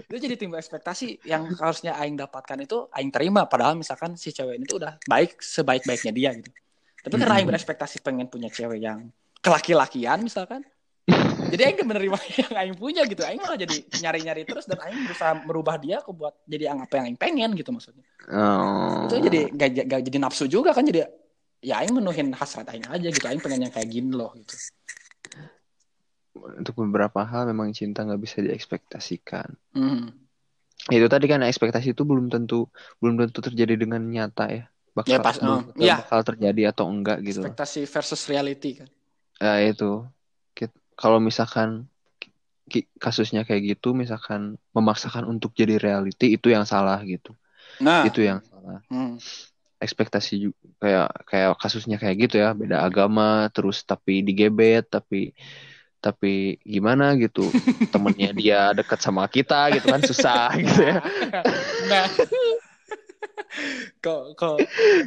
itu 0.07 0.17
jadi 0.23 0.39
timbul 0.39 0.63
ekspektasi 0.63 1.27
yang 1.27 1.51
harusnya 1.59 1.99
Aing 1.99 2.15
dapatkan 2.15 2.63
itu 2.63 2.87
Aing 2.95 3.11
terima 3.11 3.51
padahal 3.51 3.75
misalkan 3.75 4.15
si 4.15 4.31
cewek 4.31 4.55
ini 4.63 4.71
tuh 4.71 4.87
udah 4.87 5.03
baik 5.11 5.43
sebaik-baiknya 5.43 6.15
dia 6.15 6.31
gitu 6.31 6.55
tapi 7.07 7.23
karena 7.23 7.39
Aing 7.39 7.47
Mm-mm. 7.47 7.55
berekspektasi 7.55 8.03
pengen 8.03 8.27
punya 8.27 8.51
cewek 8.51 8.83
yang 8.83 9.15
kelaki-lakian 9.39 10.27
misalkan 10.27 10.67
jadi 11.55 11.71
Aing 11.71 11.79
gak 11.79 11.87
menerima 11.87 12.19
yang 12.43 12.55
Aing 12.59 12.75
punya 12.75 13.07
gitu 13.07 13.23
Aing 13.23 13.39
malah 13.39 13.55
jadi 13.55 13.79
nyari-nyari 14.03 14.43
terus 14.43 14.67
dan 14.67 14.83
Aing 14.83 15.07
berusaha 15.07 15.39
merubah 15.47 15.79
dia 15.79 16.03
ke 16.03 16.11
buat 16.11 16.35
jadi 16.51 16.75
yang 16.75 16.83
apa 16.83 16.99
yang 16.99 17.15
Aing 17.15 17.21
pengen 17.21 17.55
gitu 17.55 17.71
maksudnya 17.71 18.03
Oh. 18.27 19.07
itu 19.07 19.23
jadi 19.23 19.41
gak, 19.55 19.87
gak 19.87 20.01
jadi 20.03 20.19
nafsu 20.19 20.51
juga 20.51 20.75
kan 20.75 20.83
jadi 20.83 21.07
ya 21.63 21.79
Aing 21.79 21.95
menuhin 21.95 22.35
hasrat 22.35 22.67
Aing 22.75 22.91
aja 22.91 23.07
gitu 23.07 23.23
Aing 23.23 23.39
pengen 23.39 23.71
yang 23.71 23.73
kayak 23.73 23.87
gini 23.87 24.11
loh 24.11 24.35
gitu 24.35 24.59
Untuk 26.37 26.75
beberapa 26.77 27.25
hal 27.25 27.49
memang 27.49 27.73
cinta 27.73 28.05
nggak 28.05 28.21
bisa 28.21 28.45
diekspektasikan. 28.45 29.57
Hmm. 29.73 30.13
Itu 30.93 31.09
tadi 31.09 31.27
kan 31.27 31.41
ekspektasi 31.43 31.97
itu 31.97 32.05
belum 32.05 32.29
tentu 32.29 32.69
belum 33.01 33.25
tentu 33.25 33.41
terjadi 33.41 33.75
dengan 33.75 34.05
nyata 34.05 34.45
ya. 34.53 34.65
Bakal, 34.97 35.13
Ya, 35.13 35.19
pas- 35.21 35.37
belum 35.37 35.61
oh, 35.77 35.77
iya. 35.77 36.01
bakal 36.01 36.21
terjadi 36.25 36.73
atau 36.73 36.89
enggak 36.89 37.21
gitu. 37.21 37.45
ekspektasi 37.45 37.85
versus 37.85 38.23
reality 38.33 38.81
kan 38.81 38.89
Nah, 39.37 39.61
itu. 39.61 40.09
Kalau 40.97 41.21
misalkan 41.21 41.85
kasusnya 42.97 43.45
kayak 43.45 43.77
gitu, 43.77 43.93
misalkan 43.93 44.57
memaksakan 44.73 45.29
untuk 45.29 45.53
jadi 45.53 45.77
reality 45.77 46.41
itu 46.41 46.49
yang 46.49 46.65
salah 46.65 46.97
gitu. 47.05 47.37
nah 47.77 48.09
Itu 48.09 48.25
yang 48.25 48.41
salah. 48.41 48.81
hmm. 48.89 49.21
Ekspektasi 49.77 50.49
ju- 50.49 50.57
kayak 50.81 51.13
kayak 51.29 51.53
kasusnya 51.61 52.01
kayak 52.01 52.17
gitu 52.17 52.41
ya, 52.41 52.57
beda 52.57 52.81
agama 52.81 53.53
terus 53.53 53.85
tapi 53.85 54.25
digebet 54.25 54.89
tapi 54.89 55.37
tapi 56.01 56.57
gimana 56.65 57.13
gitu. 57.21 57.53
Temennya 57.93 58.33
dia 58.33 58.73
deket 58.73 59.05
sama 59.05 59.29
kita 59.29 59.69
gitu 59.77 59.93
kan 59.93 60.01
susah 60.01 60.57
gitu 60.57 60.81
ya. 60.81 60.97
nah 61.93 62.09
kok 64.07 64.23
kok 64.39 64.57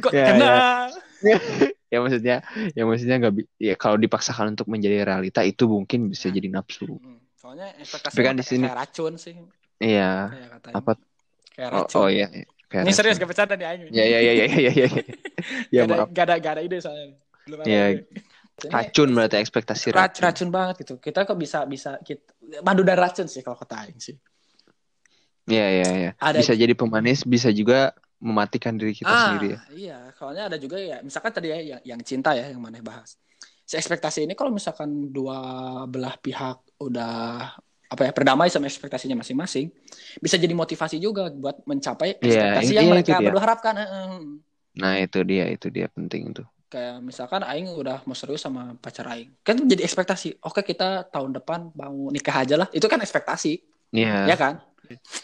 kok 0.04 0.12
Ya, 0.12 0.26
kena 0.28 0.52
Ya 1.92 1.98
maksudnya 1.98 2.36
ya 2.70 2.82
maksudnya 2.84 3.16
nggak 3.18 3.32
ya 3.58 3.74
kalau 3.74 3.96
dipaksakan 3.96 4.52
untuk 4.52 4.68
menjadi 4.68 5.02
realita 5.02 5.40
itu 5.42 5.66
mungkin 5.66 6.06
bisa 6.06 6.28
Nah. 6.28 6.34
jadi 6.36 6.48
nafsu. 6.52 6.86
Hmm, 6.86 7.18
soalnya 7.34 7.72
ekspektasi 7.74 8.14
kan 8.14 8.36
di 8.36 8.36
kayak- 8.36 8.46
sini- 8.46 8.68
kayak 8.68 8.78
racun 8.78 9.12
sih 9.16 9.34
Iya. 9.80 10.12
kayak 10.28 10.48
katanya 10.54 10.74
Apa 10.76 10.92
kayak 11.50 11.68
oh, 11.68 11.76
racun 11.82 11.98
oh 11.98 12.08
iya 12.08 12.26
kayak 12.68 12.84
ini 12.84 12.92
serius 12.92 13.16
gak 13.16 13.26
bercanda 13.26 13.54
nih 13.54 13.66
Aing 13.66 13.82
Ya 13.90 14.04
ya 14.06 14.18
ya 14.20 14.32
ya 14.32 14.44
ya 14.46 14.56
ya. 14.70 14.70
ya. 14.70 14.88
Ya 15.74 15.80
gak, 15.80 15.88
ada, 15.88 15.94
maaf. 15.98 16.08
gak 16.10 16.24
ada 16.24 16.34
gak 16.38 16.52
ada 16.54 16.62
ide 16.62 16.78
soalnya 16.78 17.06
belum 17.42 17.58
ada 17.58 17.66
Iya. 17.66 17.84
Ini 18.60 18.68
Racun 18.70 19.08
berarti 19.10 19.36
ekspektasi 19.40 19.86
rac- 19.88 19.96
racun. 20.14 20.22
racun 20.22 20.48
banget 20.52 20.74
gitu 20.78 20.94
kita 20.96 21.24
kok 21.24 21.34
bisa 21.34 21.64
bisa 21.64 21.96
kita 21.98 22.28
madu 22.60 22.84
dan 22.84 22.96
racun 22.96 23.24
sih 23.24 23.40
kalau 23.40 23.56
kata 23.56 23.82
Aing 23.82 23.98
sih 23.98 24.14
Iya 25.44 25.66
iya 25.74 25.88
iya. 25.92 26.10
Ada- 26.14 26.38
Bisa 26.38 26.54
jadi 26.54 26.70
pemanis, 26.72 27.26
bisa 27.26 27.50
juga 27.50 27.90
mematikan 28.20 28.76
diri 28.76 28.92
kita 28.92 29.08
ah 29.08 29.16
sendiri 29.16 29.46
ya. 29.56 29.60
iya 29.72 29.98
soalnya 30.18 30.52
ada 30.52 30.56
juga 30.60 30.76
ya 30.76 31.00
misalkan 31.00 31.32
tadi 31.32 31.48
ya 31.52 31.58
yang, 31.60 31.82
yang 31.96 32.00
cinta 32.04 32.30
ya 32.36 32.52
yang 32.52 32.60
mana 32.60 32.78
bahas 32.84 33.16
si 33.64 33.74
ekspektasi 33.80 34.28
ini 34.28 34.34
kalau 34.36 34.52
misalkan 34.52 34.90
dua 35.08 35.36
belah 35.88 36.14
pihak 36.20 36.56
udah 36.82 37.10
apa 37.90 38.02
ya 38.06 38.12
berdamai 38.14 38.46
sama 38.52 38.70
ekspektasinya 38.70 39.18
masing-masing 39.18 39.66
bisa 40.22 40.36
jadi 40.38 40.54
motivasi 40.54 40.96
juga 41.02 41.26
buat 41.34 41.58
mencapai 41.66 42.20
Iya, 42.20 42.28
ekspektasi 42.28 42.70
iya, 42.70 42.78
yang 42.84 42.88
mereka 42.92 43.18
berdua 43.18 43.42
harapkan. 43.42 43.74
Nah 44.80 44.94
itu 45.02 45.18
dia 45.26 45.44
itu 45.50 45.66
dia 45.70 45.86
penting 45.90 46.30
tuh. 46.36 46.46
kayak 46.70 47.02
misalkan 47.02 47.42
Aing 47.42 47.66
udah 47.74 48.06
mau 48.06 48.14
serius 48.14 48.46
sama 48.46 48.78
pacar 48.78 49.02
Aing 49.10 49.34
kan 49.42 49.58
jadi 49.58 49.82
ekspektasi 49.82 50.38
oke 50.38 50.62
kita 50.62 51.02
tahun 51.10 51.34
depan 51.34 51.74
mau 51.74 52.14
nikah 52.14 52.46
aja 52.46 52.54
lah 52.54 52.68
itu 52.70 52.86
kan 52.86 53.02
ekspektasi 53.02 53.58
Iya. 53.90 54.30
ya 54.30 54.36
kan 54.38 54.62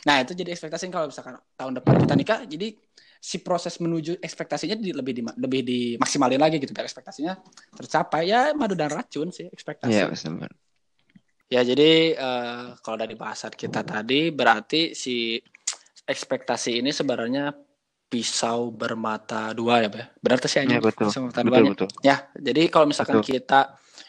nah 0.04 0.22
itu 0.22 0.32
jadi 0.32 0.54
ekspektasi 0.54 0.86
kalau 0.88 1.10
misalkan 1.10 1.34
tahun 1.56 1.72
depan 1.82 1.94
kita 2.04 2.14
nikah 2.14 2.40
jadi 2.46 2.76
si 3.16 3.42
proses 3.42 3.80
menuju 3.82 4.22
ekspektasinya 4.22 4.76
di- 4.78 4.94
lebih 4.94 5.12
di, 5.16 5.22
lebih 5.24 5.60
dimaksimalin 5.66 6.38
lagi 6.38 6.62
gitu 6.62 6.70
biar 6.70 6.86
ekspektasinya 6.86 7.34
tercapai 7.74 8.30
ya 8.30 8.54
madu 8.54 8.78
dan 8.78 8.92
racun 8.92 9.34
sih 9.34 9.50
ekspektasi 9.50 9.90
Iya 9.90 10.06
benar. 10.12 10.52
ya 11.46 11.60
jadi 11.66 11.90
eh, 12.14 12.64
kalau 12.82 12.96
dari 12.98 13.14
bahasan 13.18 13.50
kita 13.54 13.82
tadi 13.82 14.30
berarti 14.30 14.94
si 14.94 15.38
ekspektasi 16.06 16.78
ini 16.84 16.94
sebenarnya 16.94 17.50
pisau 18.06 18.70
bermata 18.70 19.50
dua 19.50 19.82
ya 19.82 19.90
Bah? 19.90 20.06
benar 20.22 20.38
tuh 20.38 20.46
sih 20.46 20.62
anjing? 20.62 20.78
betul. 20.78 21.10
Pisau 21.10 21.26
bermata 21.26 21.40
Betul 21.42 21.50
duanya. 21.50 21.70
betul. 21.74 21.88
Ya, 22.06 22.16
jadi 22.38 22.62
kalau 22.70 22.86
misalkan 22.86 23.18
Betul. 23.18 23.26
kita 23.34 23.60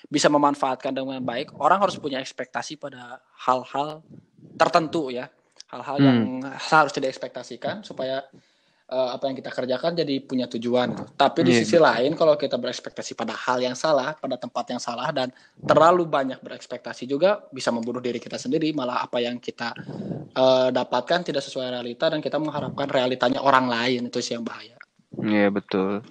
bisa 0.06 0.30
memanfaatkan 0.30 0.94
dengan 0.94 1.18
baik, 1.26 1.58
orang 1.58 1.82
harus 1.82 1.98
punya 1.98 2.22
ekspektasi 2.22 2.78
pada 2.78 3.18
hal-hal 3.42 4.06
tertentu 4.54 5.10
ya, 5.10 5.26
hal-hal 5.68 5.98
Hmm. 6.00 6.06
yang 6.08 6.20
seharusnya 6.60 7.02
diekspektasikan 7.08 7.84
supaya 7.84 8.24
eh, 8.88 9.10
apa 9.12 9.28
yang 9.28 9.36
kita 9.36 9.52
kerjakan 9.52 10.00
jadi 10.00 10.16
punya 10.24 10.48
tujuan. 10.48 10.96
gitu. 10.96 11.04
Tapi 11.20 11.44
di 11.44 11.52
Iya, 11.52 11.60
sisi 11.68 11.76
lain, 11.76 12.16
kalau 12.16 12.40
kita 12.40 12.56
berekspektasi 12.56 13.20
pada 13.20 13.36
hal 13.36 13.60
yang 13.60 13.76
salah, 13.76 14.16
pada 14.16 14.40
tempat 14.40 14.64
yang 14.72 14.80
salah 14.80 15.12
dan 15.12 15.28
terlalu 15.68 16.08
banyak 16.08 16.40
berekspektasi 16.40 17.04
juga 17.04 17.44
bisa 17.52 17.68
membunuh 17.76 18.00
diri 18.00 18.16
kita 18.16 18.40
sendiri. 18.40 18.72
Malah 18.72 19.04
apa 19.04 19.20
yang 19.20 19.44
kita 19.44 19.76
eh, 20.32 20.70
dapatkan 20.72 21.20
tidak 21.28 21.44
sesuai 21.44 21.68
realita 21.68 22.08
dan 22.08 22.24
kita 22.24 22.40
mengharapkan 22.40 22.88
realitanya 22.88 23.44
orang 23.44 23.68
lain 23.68 24.08
itu 24.08 24.24
sih 24.24 24.40
yang 24.40 24.48
bahaya. 24.48 24.80
Iya 25.20 25.52
betul. 25.52 26.06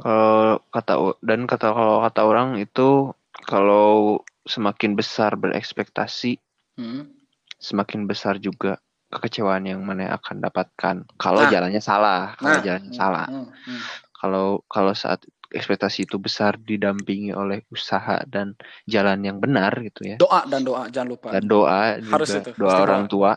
Kalau 0.00 0.62
kata 0.72 0.94
dan 1.20 1.44
kata 1.44 1.68
kalau 1.74 1.96
kata 2.00 2.20
orang 2.24 2.48
itu 2.56 3.12
kalau 3.44 4.22
semakin 4.48 4.96
besar 4.96 5.36
berekspektasi, 5.36 6.40
Hmm. 6.80 7.19
Semakin 7.60 8.08
besar 8.08 8.40
juga 8.40 8.80
kekecewaan 9.10 9.68
yang 9.68 9.84
mana 9.84 10.16
akan 10.16 10.40
dapatkan. 10.40 10.96
Kalau 11.18 11.44
Nah. 11.44 11.50
jalannya 11.50 11.82
salah, 11.82 12.34
kalau 12.38 12.56
Nah, 12.56 12.64
jalannya 12.64 12.92
hmm, 12.94 12.98
salah. 12.98 13.26
hmm, 13.28 13.46
hmm. 13.52 13.80
Kalau 14.16 14.46
kalau 14.66 14.92
saat 14.92 15.20
ekspektasi 15.50 16.06
itu 16.06 16.14
besar 16.16 16.54
didampingi 16.56 17.34
oleh 17.34 17.66
usaha 17.68 18.22
dan 18.24 18.54
jalan 18.86 19.18
yang 19.20 19.42
benar 19.42 19.74
gitu 19.82 20.06
ya. 20.06 20.16
Doa 20.16 20.46
dan 20.46 20.62
doa 20.62 20.86
jangan 20.88 21.08
lupa. 21.10 21.28
Dan 21.34 21.44
doa 21.50 21.98
Harus 21.98 22.30
juga 22.30 22.38
itu, 22.40 22.50
doa 22.54 22.68
pasti 22.70 22.82
orang 22.86 23.02
doa. 23.04 23.10
tua. 23.10 23.32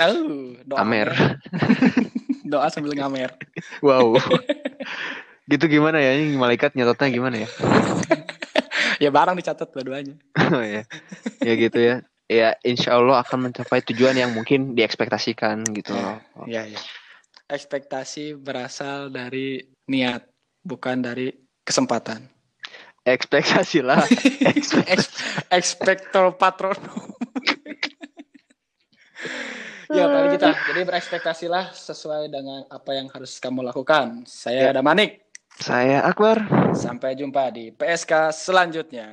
Oh, 0.00 0.52
doa 0.64 0.78
Amer. 0.80 1.08
doa 2.52 2.66
sambil 2.72 2.96
ngamer. 2.96 3.36
Wow. 3.84 4.16
gitu 5.52 5.64
gimana 5.68 6.00
ya? 6.00 6.16
Ini 6.16 6.36
malaikat 6.36 6.72
nyatetnya 6.72 7.08
gimana 7.12 7.36
ya? 7.44 7.48
Ya 8.98 9.14
barang 9.14 9.38
dicatat 9.38 9.70
dua-duanya. 9.70 10.18
Oh 10.50 10.58
ya. 10.58 10.82
Ya 11.38 11.54
gitu 11.54 11.78
ya. 11.78 12.02
Ya 12.28 12.52
insya 12.60 13.00
Allah 13.00 13.24
akan 13.24 13.48
mencapai 13.48 13.80
tujuan 13.88 14.12
yang 14.12 14.36
mungkin 14.36 14.76
diekspektasikan 14.76 15.64
gitu 15.72 15.96
loh. 15.96 16.20
Iya, 16.44 16.68
iya. 16.68 16.80
Ekspektasi 17.48 18.36
berasal 18.36 19.08
dari 19.08 19.64
niat, 19.88 20.28
bukan 20.60 21.00
dari 21.00 21.32
kesempatan. 21.64 22.28
Ekspektasi 23.00 23.80
lah. 23.80 24.04
Ekspek- 24.52 24.84
Ex- 24.92 25.16
Expector 25.48 26.36
patronum. 26.36 27.16
ya 29.88 30.04
paling 30.04 30.30
kita. 30.36 30.48
Jadi 30.68 30.80
berekspektasilah 30.84 31.72
sesuai 31.72 32.28
dengan 32.28 32.68
apa 32.68 32.92
yang 32.92 33.08
harus 33.08 33.40
kamu 33.40 33.64
lakukan. 33.64 34.28
Saya 34.28 34.68
Ya. 34.68 34.72
Damanik. 34.76 35.24
Saya 35.58 36.04
Akbar. 36.04 36.44
Sampai 36.70 37.16
jumpa 37.16 37.48
di 37.50 37.72
PSK 37.72 38.30
selanjutnya. 38.30 39.08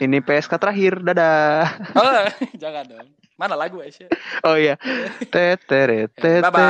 Ini 0.00 0.18
PSK 0.24 0.52
terakhir. 0.56 1.02
Dadah. 1.02 1.66
Oh, 1.98 2.24
jangan 2.56 2.84
dong. 2.88 3.08
Mana 3.36 3.58
lagu 3.58 3.82
Aisyah? 3.82 4.06
Oh 4.46 4.54
iya. 4.54 4.78
Tetere 5.28 6.06
tete. 6.14 6.62